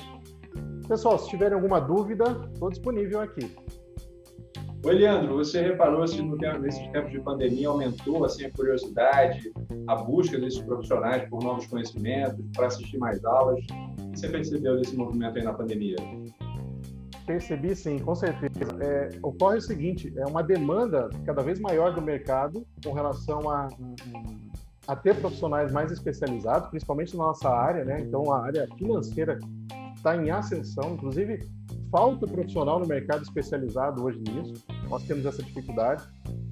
[0.88, 3.50] Pessoal, se tiverem alguma dúvida, estou disponível aqui.
[4.86, 9.50] Oi, Leandro, você reparou se no tempo, nesses tempos de pandemia aumentou assim, a curiosidade,
[9.88, 13.66] a busca desses profissionais por novos conhecimentos, para assistir mais aulas?
[14.14, 15.98] Você percebeu desse movimento aí na pandemia?
[17.26, 18.60] Percebi sim, com certeza.
[18.82, 23.70] É, ocorre o seguinte: é uma demanda cada vez maior do mercado com relação a,
[24.88, 28.02] a ter profissionais mais especializados, principalmente na nossa área, né?
[28.02, 29.40] Então, a área financeira
[29.96, 31.40] está em ascensão, inclusive
[31.90, 34.66] falta profissional no mercado especializado hoje nisso.
[34.90, 36.04] Nós temos essa dificuldade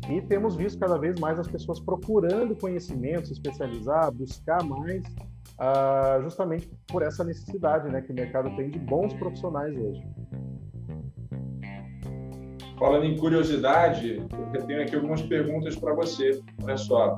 [0.10, 5.04] e temos visto cada vez mais as pessoas procurando conhecimento, se especializar, buscar mais,
[5.62, 10.04] uh, justamente por essa necessidade, né, que o mercado tem de bons profissionais hoje.
[12.80, 16.42] Falando em curiosidade, eu tenho aqui algumas perguntas para você.
[16.64, 17.16] Olha só,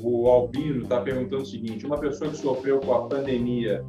[0.00, 3.84] o Albino está perguntando o seguinte: uma pessoa que sofreu com a pandemia,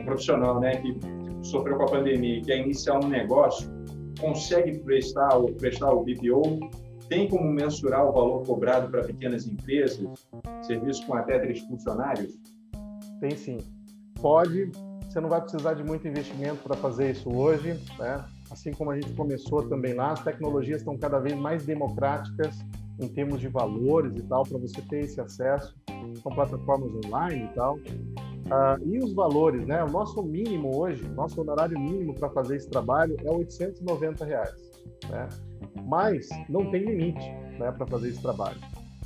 [0.00, 0.98] um profissional, né, que
[1.42, 3.70] sofreu com a pandemia e quer iniciar um negócio,
[4.18, 6.68] consegue prestar prestar o BPO?
[7.08, 10.26] Tem como mensurar o valor cobrado para pequenas empresas,
[10.62, 12.36] serviço com até três funcionários?
[13.20, 13.58] Tem sim.
[14.20, 14.70] Pode,
[15.08, 18.24] você não vai precisar de muito investimento para fazer isso hoje, né?
[18.50, 22.64] Assim como a gente começou também lá, as tecnologias estão cada vez mais democráticas
[22.98, 25.74] em termos de valores e tal, para você ter esse acesso.
[26.22, 27.78] São plataformas online e tal.
[28.50, 29.82] Ah, e os valores, né?
[29.82, 34.70] O nosso mínimo hoje, nosso honorário mínimo para fazer esse trabalho é 890 reais,
[35.08, 35.28] né?
[35.84, 38.58] Mas não tem limite, né, para fazer esse trabalho.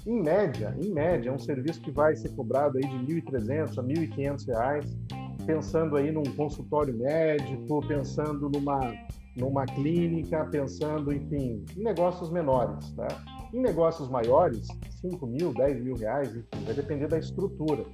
[0.06, 3.82] Em média, em média, é um serviço que vai ser cobrado aí de 1.300 a
[3.82, 4.98] 1.500 reais,
[5.46, 8.92] pensando aí num consultório médico, pensando numa
[9.36, 13.06] numa clínica, pensando, enfim, em negócios menores, né?
[13.54, 14.66] Em negócios maiores,
[15.00, 17.84] 5 mil, 10 mil reais, enfim, vai depender da estrutura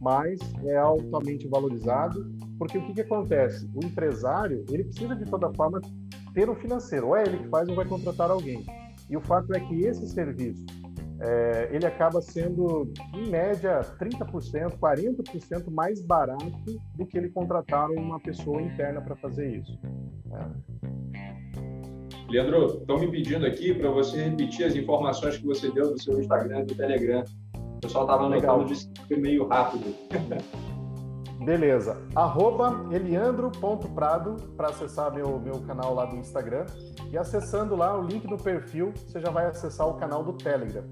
[0.00, 3.68] mas é altamente valorizado, porque o que, que acontece?
[3.74, 5.80] O empresário, ele precisa de toda forma
[6.32, 8.64] ter um financeiro, ou é ele que faz ou vai contratar alguém.
[9.10, 10.64] E o fato é que esse serviço,
[11.20, 16.46] é, ele acaba sendo, em média, 30%, 40% mais barato
[16.96, 19.78] do que ele contratar uma pessoa interna para fazer isso.
[20.32, 20.68] É.
[22.30, 26.20] Leandro, estão me pedindo aqui para você repetir as informações que você deu do seu
[26.20, 27.24] Instagram e do Telegram
[27.78, 29.94] o pessoal estava anotando de foi meio rápido.
[31.44, 31.96] Beleza.
[32.14, 36.66] Arroba eliandro.prado para acessar meu, meu canal lá do Instagram.
[37.12, 40.82] E acessando lá o link do perfil, você já vai acessar o canal do Telegram.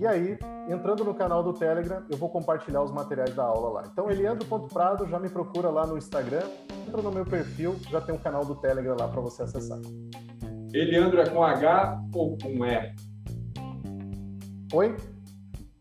[0.00, 0.38] E aí,
[0.68, 3.88] entrando no canal do Telegram, eu vou compartilhar os materiais da aula lá.
[3.90, 6.42] Então, eliandro.prado, já me procura lá no Instagram,
[6.86, 9.80] entra no meu perfil, já tem o canal do Telegram lá para você acessar.
[10.72, 12.94] Eliandro é com H ou com E?
[14.72, 14.96] Oi?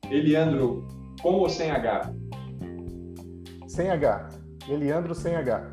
[0.10, 0.88] Eliandro,
[1.22, 2.12] com ou sem H?
[3.68, 4.30] Sem H.
[4.68, 5.70] Eliandro sem H.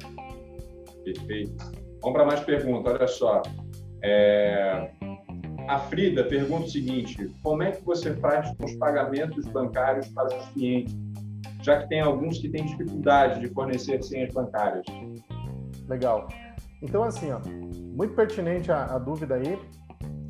[1.03, 1.65] Perfeito.
[2.03, 2.93] Vamos para mais perguntas.
[2.93, 3.41] Olha só.
[4.03, 4.91] É...
[5.69, 10.27] A Frida pergunta o seguinte: como é que você faz com os pagamentos bancários para
[10.27, 10.95] os clientes,
[11.63, 14.85] já que tem alguns que têm dificuldade de fornecer senhas bancárias?
[15.89, 16.29] Legal.
[16.83, 17.41] Então, assim, ó,
[17.97, 19.59] muito pertinente a, a dúvida aí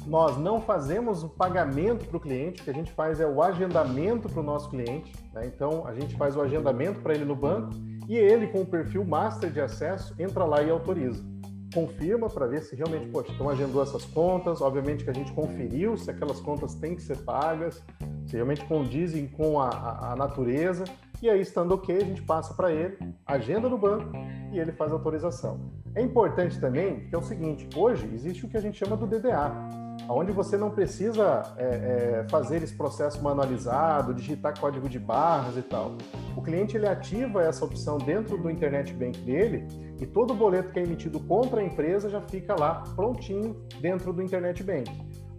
[0.06, 3.42] nós não fazemos o pagamento para o cliente, o que a gente faz é o
[3.42, 5.12] agendamento para o nosso cliente.
[5.32, 5.46] Né?
[5.46, 7.70] Então, a gente faz o agendamento para ele no banco
[8.08, 11.24] e ele, com o perfil master de acesso, entra lá e autoriza.
[11.74, 14.62] Confirma para ver se realmente, poxa, então agendou essas contas.
[14.62, 17.82] Obviamente que a gente conferiu se aquelas contas têm que ser pagas,
[18.26, 20.84] se realmente condizem com a, a, a natureza.
[21.20, 22.96] E aí, estando ok, a gente passa para ele,
[23.26, 24.12] agenda no banco
[24.52, 25.60] e ele faz a autorização.
[25.94, 29.06] É importante também que é o seguinte: hoje existe o que a gente chama do
[29.06, 35.56] DDA onde você não precisa é, é, fazer esse processo manualizado, digitar código de barras
[35.56, 35.96] e tal.
[36.36, 39.66] O cliente ele ativa essa opção dentro do Internet Bank dele
[40.00, 44.12] e todo o boleto que é emitido contra a empresa já fica lá prontinho dentro
[44.12, 44.90] do Internet Bank.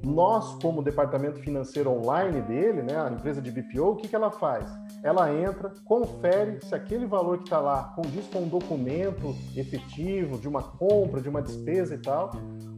[0.04, 4.30] Nós, como departamento financeiro online dele, né, a empresa de BPO, o que, que ela
[4.30, 4.72] faz?
[5.04, 10.48] Ela entra, confere se aquele valor que está lá condiz com um documento efetivo de
[10.48, 12.32] uma compra, de uma despesa e tal,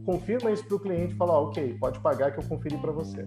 [0.08, 3.26] confirma isso para o cliente e fala, ok, pode pagar que eu conferi para você.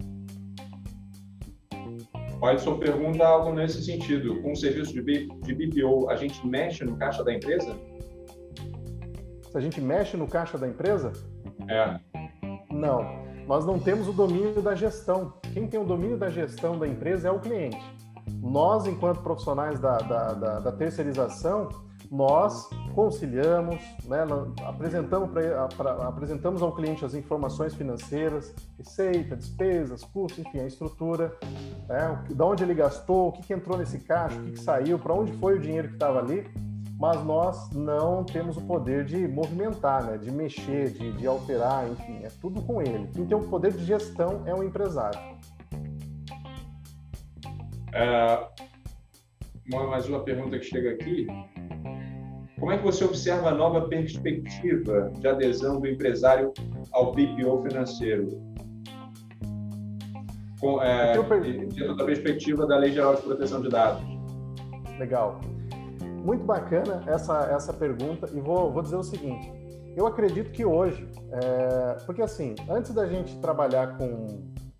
[2.42, 4.42] O Edson pergunta algo nesse sentido.
[4.42, 7.78] Com o serviço de BPO, a gente mexe no caixa da empresa?
[9.52, 11.14] Se a gente mexe no caixa da empresa?
[11.70, 12.00] É.
[12.74, 13.06] Não.
[13.46, 15.34] Nós não temos o domínio da gestão.
[15.54, 17.78] Quem tem o domínio da gestão da empresa é o cliente.
[18.42, 21.70] Nós, enquanto profissionais da, da, da, da terceirização,
[22.12, 24.26] nós conciliamos, né,
[24.66, 31.34] apresentamos, pra, pra, apresentamos ao cliente as informações financeiras, receita, despesas, custos, enfim, a estrutura,
[31.88, 35.00] né, de onde ele gastou, o que, que entrou nesse caixa, o que, que saiu,
[35.00, 36.46] para onde foi o dinheiro que estava ali,
[37.00, 42.20] mas nós não temos o poder de movimentar, né, de mexer, de, de alterar, enfim,
[42.24, 43.08] é tudo com ele.
[43.14, 45.18] Quem tem o poder de gestão é o empresário.
[47.94, 48.48] É,
[49.70, 51.28] mais uma pergunta que chega aqui.
[52.62, 56.54] Como é que você observa a nova perspectiva de adesão do empresário
[56.92, 58.40] ao BPO financeiro?
[60.60, 64.04] Com, é, dentro da perspectiva da Lei Geral de Proteção de Dados.
[65.00, 65.42] Legal.
[66.24, 69.52] Muito bacana essa, essa pergunta e vou, vou dizer o seguinte.
[69.98, 74.28] Eu acredito que hoje, é, porque assim, antes da gente trabalhar com,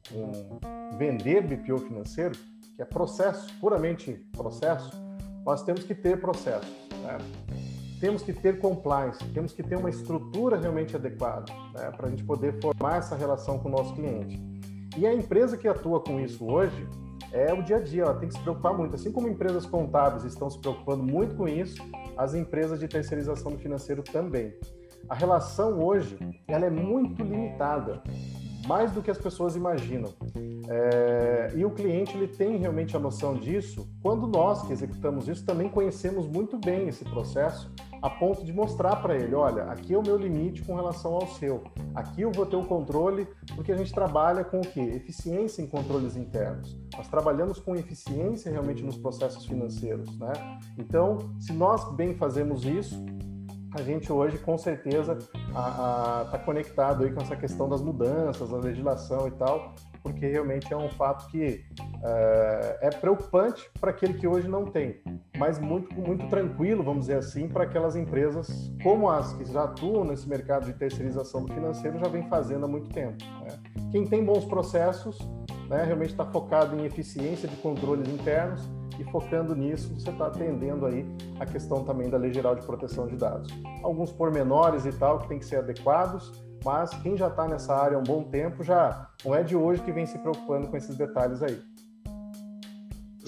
[0.08, 0.60] com
[1.00, 2.38] vender BPO financeiro,
[2.76, 4.92] que é processo, puramente processo,
[5.44, 6.72] nós temos que ter processo.
[7.02, 7.18] Né?
[8.02, 11.92] Temos que ter compliance, temos que ter uma estrutura realmente adequada né?
[11.92, 14.42] para a gente poder formar essa relação com o nosso cliente.
[14.98, 16.90] E a empresa que atua com isso hoje
[17.32, 18.96] é o dia a dia, ela tem que se preocupar muito.
[18.96, 21.80] Assim como empresas contábeis estão se preocupando muito com isso,
[22.18, 24.52] as empresas de terceirização do financeiro também.
[25.08, 28.02] A relação hoje ela é muito limitada
[28.68, 30.12] mais do que as pessoas imaginam.
[30.68, 35.46] É, e o cliente ele tem realmente a noção disso quando nós que executamos isso
[35.46, 37.72] também conhecemos muito bem esse processo
[38.02, 41.28] a ponto de mostrar para ele, olha, aqui é o meu limite com relação ao
[41.28, 41.64] seu.
[41.94, 44.80] Aqui eu vou ter o controle, porque a gente trabalha com o quê?
[44.80, 46.76] Eficiência em controles internos.
[46.98, 50.34] Nós trabalhamos com eficiência realmente nos processos financeiros, né?
[50.78, 52.96] Então, se nós bem fazemos isso,
[53.74, 59.28] a gente hoje com certeza está conectado aí com essa questão das mudanças, da legislação
[59.28, 61.64] e tal, porque realmente é um fato que
[62.04, 65.02] é, é preocupante para aquele que hoje não tem,
[65.38, 70.04] mas muito, muito tranquilo, vamos dizer assim, para aquelas empresas como as que já atuam
[70.04, 73.18] nesse mercado de terceirização do financeiro já vem fazendo há muito tempo.
[73.44, 73.60] Né?
[73.92, 75.18] Quem tem bons processos
[75.70, 80.86] né, realmente está focado em eficiência de controles internos e focando nisso, você está atendendo
[80.86, 81.06] aí
[81.40, 83.50] a questão também da Lei Geral de Proteção de Dados.
[83.84, 86.32] Alguns pormenores e tal que tem que ser adequados,
[86.64, 89.82] mas quem já está nessa área há um bom tempo já não é de hoje
[89.82, 91.60] que vem se preocupando com esses detalhes aí.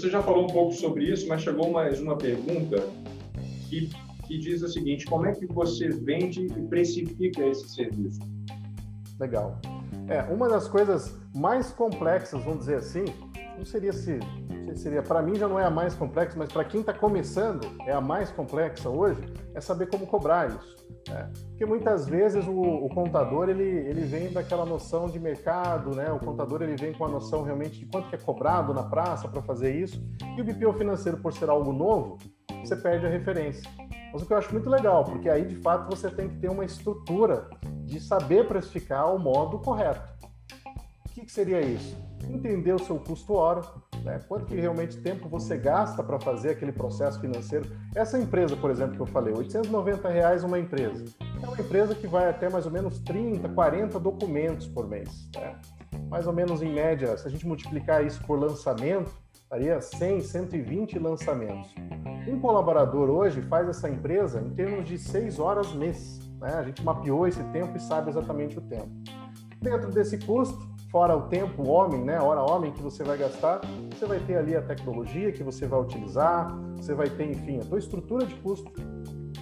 [0.04, 2.76] Você já falou um pouco sobre isso, mas chegou mais uma pergunta
[3.70, 3.89] que,
[4.28, 8.20] que diz o seguinte: como é que você vende e precifica esse serviço?
[9.18, 9.58] Legal.
[10.10, 13.06] É, uma das coisas mais complexas, vamos dizer assim,
[13.58, 14.20] não seria se
[14.76, 17.93] seria para mim já não é a mais complexa, mas para quem está começando é
[17.93, 19.22] a mais complexa hoje,
[19.56, 20.83] é saber como cobrar isso.
[21.08, 21.32] Né?
[21.49, 26.12] Porque muitas vezes o, o, contador ele, ele vem daquela noção de mercado, né?
[26.12, 29.28] O contador ele vem com a noção realmente de quanto que é cobrado na praça
[29.28, 30.01] para fazer isso.
[30.38, 32.18] E o BPO financeiro, por ser algo novo,
[32.64, 33.70] você perde a referência.
[34.14, 36.49] Mas o que eu acho muito legal, porque aí de fato você tem que ter
[36.49, 37.49] uma estrutura
[37.84, 40.14] de saber precificar o modo correto.
[41.06, 41.97] O que, que seria isso?
[42.30, 43.62] Entender o seu custo hora,
[44.04, 44.20] né?
[44.28, 47.70] Quanto que realmente tempo você gasta para fazer aquele processo financeiro?
[47.95, 51.06] Essa empresa, por exemplo, que eu falei, 890 reais uma empresa.
[51.41, 55.30] É uma empresa que vai até mais ou menos 30, 40 documentos por mês.
[55.36, 55.56] Né?
[56.10, 59.12] Mais ou menos em média, se a gente multiplicar isso por lançamento,
[59.49, 61.74] daria 100, 120 lançamentos.
[62.28, 66.20] Um colaborador hoje faz essa empresa em termos de 6 horas mês.
[66.39, 66.54] Né?
[66.56, 68.89] A gente mapeou esse tempo e sabe exatamente o tempo.
[69.62, 74.06] Dentro desse custo, fora o tempo homem, né, hora homem que você vai gastar, você
[74.06, 77.80] vai ter ali a tecnologia que você vai utilizar, você vai ter, enfim, a tua
[77.80, 78.72] estrutura de custo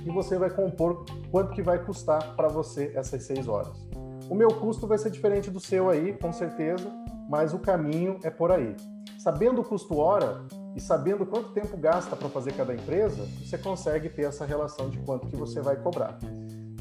[0.06, 3.86] e você vai compor quanto que vai custar para você essas seis horas.
[4.30, 6.90] O meu custo vai ser diferente do seu aí, com certeza,
[7.30, 8.74] mas o caminho é por aí.
[9.20, 14.08] Sabendo o custo hora e sabendo quanto tempo gasta para fazer cada empresa, você consegue
[14.08, 16.18] ter essa relação de quanto que você vai cobrar.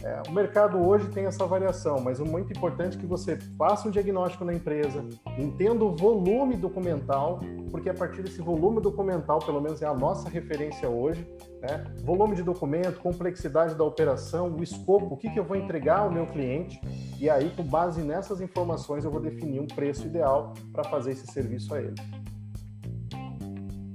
[0.03, 3.87] É, o mercado hoje tem essa variação, mas o muito importante é que você faça
[3.87, 5.05] um diagnóstico na empresa,
[5.39, 7.41] entenda o volume documental,
[7.71, 11.27] porque a partir desse volume documental, pelo menos é a nossa referência hoje,
[11.61, 11.85] né?
[12.03, 16.11] volume de documento, complexidade da operação, o escopo, o que, que eu vou entregar ao
[16.11, 16.81] meu cliente,
[17.19, 21.27] e aí, com base nessas informações, eu vou definir um preço ideal para fazer esse
[21.27, 21.95] serviço a ele.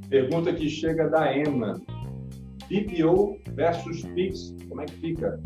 [0.07, 1.81] Pergunta que chega da Emma.
[2.69, 5.39] BPO versus Pix, como é que fica?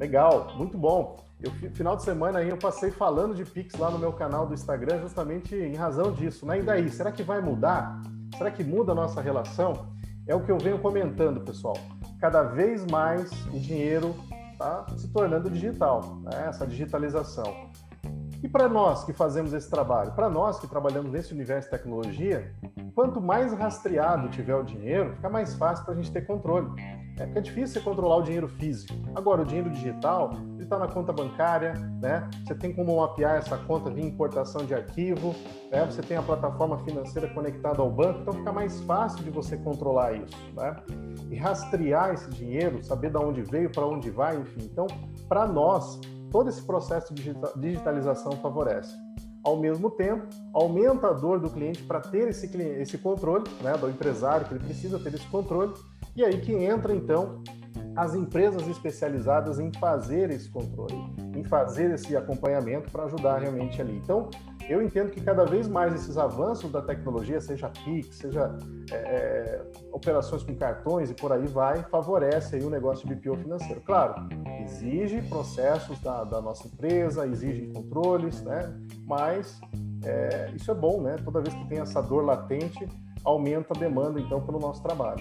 [0.00, 1.18] Legal, muito bom.
[1.42, 4.54] Eu, final de semana aí eu passei falando de Pix lá no meu canal do
[4.54, 6.46] Instagram justamente em razão disso.
[6.46, 6.60] Né?
[6.60, 8.00] E daí, será que vai mudar?
[8.38, 9.88] Será que muda a nossa relação?
[10.26, 11.76] É o que eu venho comentando, pessoal.
[12.18, 14.14] Cada vez mais o dinheiro
[14.52, 16.46] está se tornando digital, né?
[16.48, 17.68] essa digitalização.
[18.42, 22.54] E para nós que fazemos esse trabalho, para nós que trabalhamos nesse universo de tecnologia,
[22.94, 26.68] quanto mais rastreado tiver o dinheiro, fica mais fácil para a gente ter controle.
[27.18, 28.94] É porque é difícil você controlar o dinheiro físico.
[29.14, 32.26] Agora, o dinheiro digital, ele está na conta bancária, né?
[32.46, 35.34] Você tem como mapear essa conta via importação de arquivo,
[35.70, 35.84] né?
[35.84, 40.14] Você tem a plataforma financeira conectada ao banco, então fica mais fácil de você controlar
[40.14, 40.76] isso, né?
[41.30, 44.64] E rastrear esse dinheiro, saber de onde veio, para onde vai, enfim.
[44.64, 44.86] Então,
[45.28, 46.00] para nós,
[46.30, 48.94] todo esse processo de digitalização favorece.
[49.42, 53.88] Ao mesmo tempo, aumenta a dor do cliente para ter esse, esse controle, né, do
[53.88, 55.72] empresário, que ele precisa ter esse controle,
[56.14, 57.42] e aí que entra, então,
[58.00, 60.96] as empresas especializadas em fazer esse controle,
[61.36, 63.94] em fazer esse acompanhamento para ajudar realmente ali.
[63.94, 64.30] Então,
[64.66, 68.56] eu entendo que cada vez mais esses avanços da tecnologia, seja PIX, seja
[68.90, 73.36] é, é, operações com cartões e por aí vai, favorece aí o negócio de BPO
[73.36, 73.82] financeiro.
[73.82, 74.14] Claro,
[74.62, 78.74] exige processos da, da nossa empresa, exige controles, né?
[79.04, 79.60] Mas
[80.06, 81.16] é, isso é bom, né?
[81.22, 82.88] Toda vez que tem essa dor latente,
[83.22, 85.20] aumenta a demanda então pelo nosso trabalho.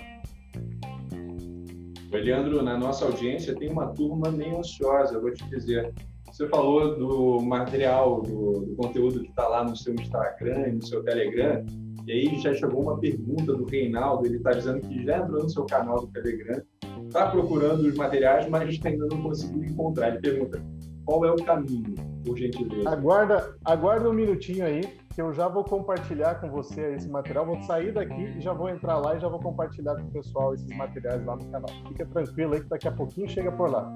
[2.18, 5.94] Leandro, na nossa audiência, tem uma turma meio ansiosa, eu vou te dizer.
[6.32, 10.86] Você falou do material, do, do conteúdo que está lá no seu Instagram e no
[10.86, 11.66] seu Telegram,
[12.06, 15.50] e aí já chegou uma pergunta do Reinaldo, ele está dizendo que já entrou no
[15.50, 16.62] seu canal do Telegram,
[17.06, 20.10] está procurando os materiais, mas ainda não conseguiu encontrar.
[20.10, 20.64] Ele pergunta,
[21.06, 21.96] qual é o caminho,
[22.26, 22.90] por gentileza?
[22.90, 27.46] Aguarda, aguarda um minutinho aí, que eu já vou compartilhar com você esse material.
[27.46, 30.54] Vou sair daqui e já vou entrar lá e já vou compartilhar com o pessoal
[30.54, 31.70] esses materiais lá no canal.
[31.88, 33.92] Fica tranquilo aí que daqui a pouquinho chega por lá.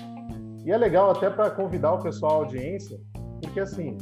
[0.65, 2.99] E é legal até para convidar o pessoal, a audiência,
[3.41, 3.97] porque assim,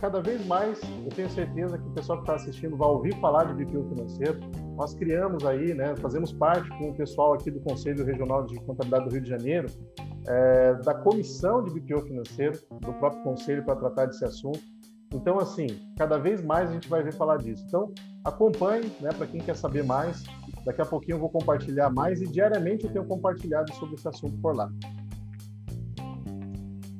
[0.00, 3.44] cada vez mais eu tenho certeza que o pessoal que está assistindo vai ouvir falar
[3.44, 4.38] de BPO financeiro.
[4.76, 9.04] Nós criamos aí, né, fazemos parte com o pessoal aqui do Conselho Regional de Contabilidade
[9.04, 9.68] do Rio de Janeiro,
[10.28, 14.60] é, da comissão de BPO financeiro, do próprio conselho para tratar desse assunto.
[15.14, 17.64] Então, assim, cada vez mais a gente vai ver falar disso.
[17.68, 17.92] Então,
[18.24, 20.24] acompanhe, né, para quem quer saber mais.
[20.64, 24.36] Daqui a pouquinho eu vou compartilhar mais e diariamente eu tenho compartilhado sobre esse assunto
[24.38, 24.68] por lá.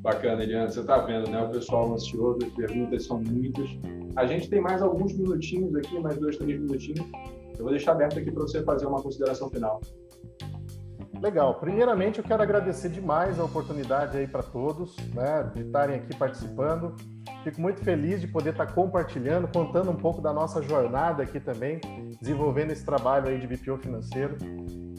[0.00, 0.70] Bacana, Eliane.
[0.70, 1.42] Você está vendo, né?
[1.42, 3.68] O pessoal ansioso, as perguntas são muitas.
[4.14, 7.04] A gente tem mais alguns minutinhos aqui, mais dois, três minutinhos.
[7.58, 9.80] Eu vou deixar aberto aqui para você fazer uma consideração final.
[11.20, 11.54] Legal.
[11.54, 16.94] Primeiramente, eu quero agradecer demais a oportunidade aí para todos, né, de estarem aqui participando.
[17.42, 21.80] Fico muito feliz de poder estar compartilhando, contando um pouco da nossa jornada aqui também,
[22.20, 24.36] desenvolvendo esse trabalho aí de BPO financeiro.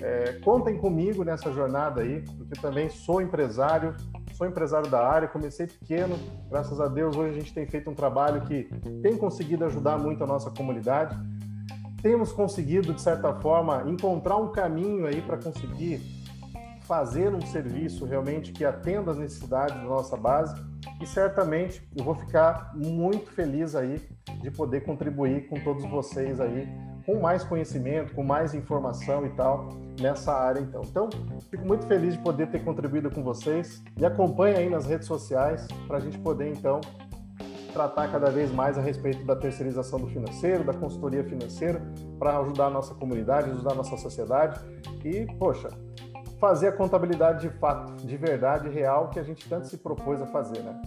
[0.02, 3.96] É, contem comigo nessa jornada aí, porque também sou empresário,
[4.34, 6.16] sou empresário da área, comecei pequeno,
[6.50, 8.70] graças a Deus hoje a gente tem feito um trabalho que
[9.02, 11.16] tem conseguido ajudar muito a nossa comunidade.
[12.06, 16.00] Temos conseguido, de certa forma, encontrar um caminho aí para conseguir
[16.82, 20.54] fazer um serviço realmente que atenda às necessidades da nossa base
[21.02, 24.00] e certamente eu vou ficar muito feliz aí
[24.40, 26.68] de poder contribuir com todos vocês aí
[27.08, 30.84] com mais conhecimento, com mais informação e tal nessa área então.
[30.84, 31.10] Então,
[31.50, 35.68] fico muito feliz de poder ter contribuído com vocês e acompanhe aí nas redes sociais
[35.88, 36.82] para a gente poder então
[37.76, 41.82] tratar cada vez mais a respeito da terceirização do financeiro, da consultoria financeira,
[42.18, 44.58] para ajudar a nossa comunidade, ajudar a nossa sociedade
[45.04, 45.68] e, poxa,
[46.40, 50.26] fazer a contabilidade de fato, de verdade, real, que a gente tanto se propôs a
[50.28, 50.82] fazer, né?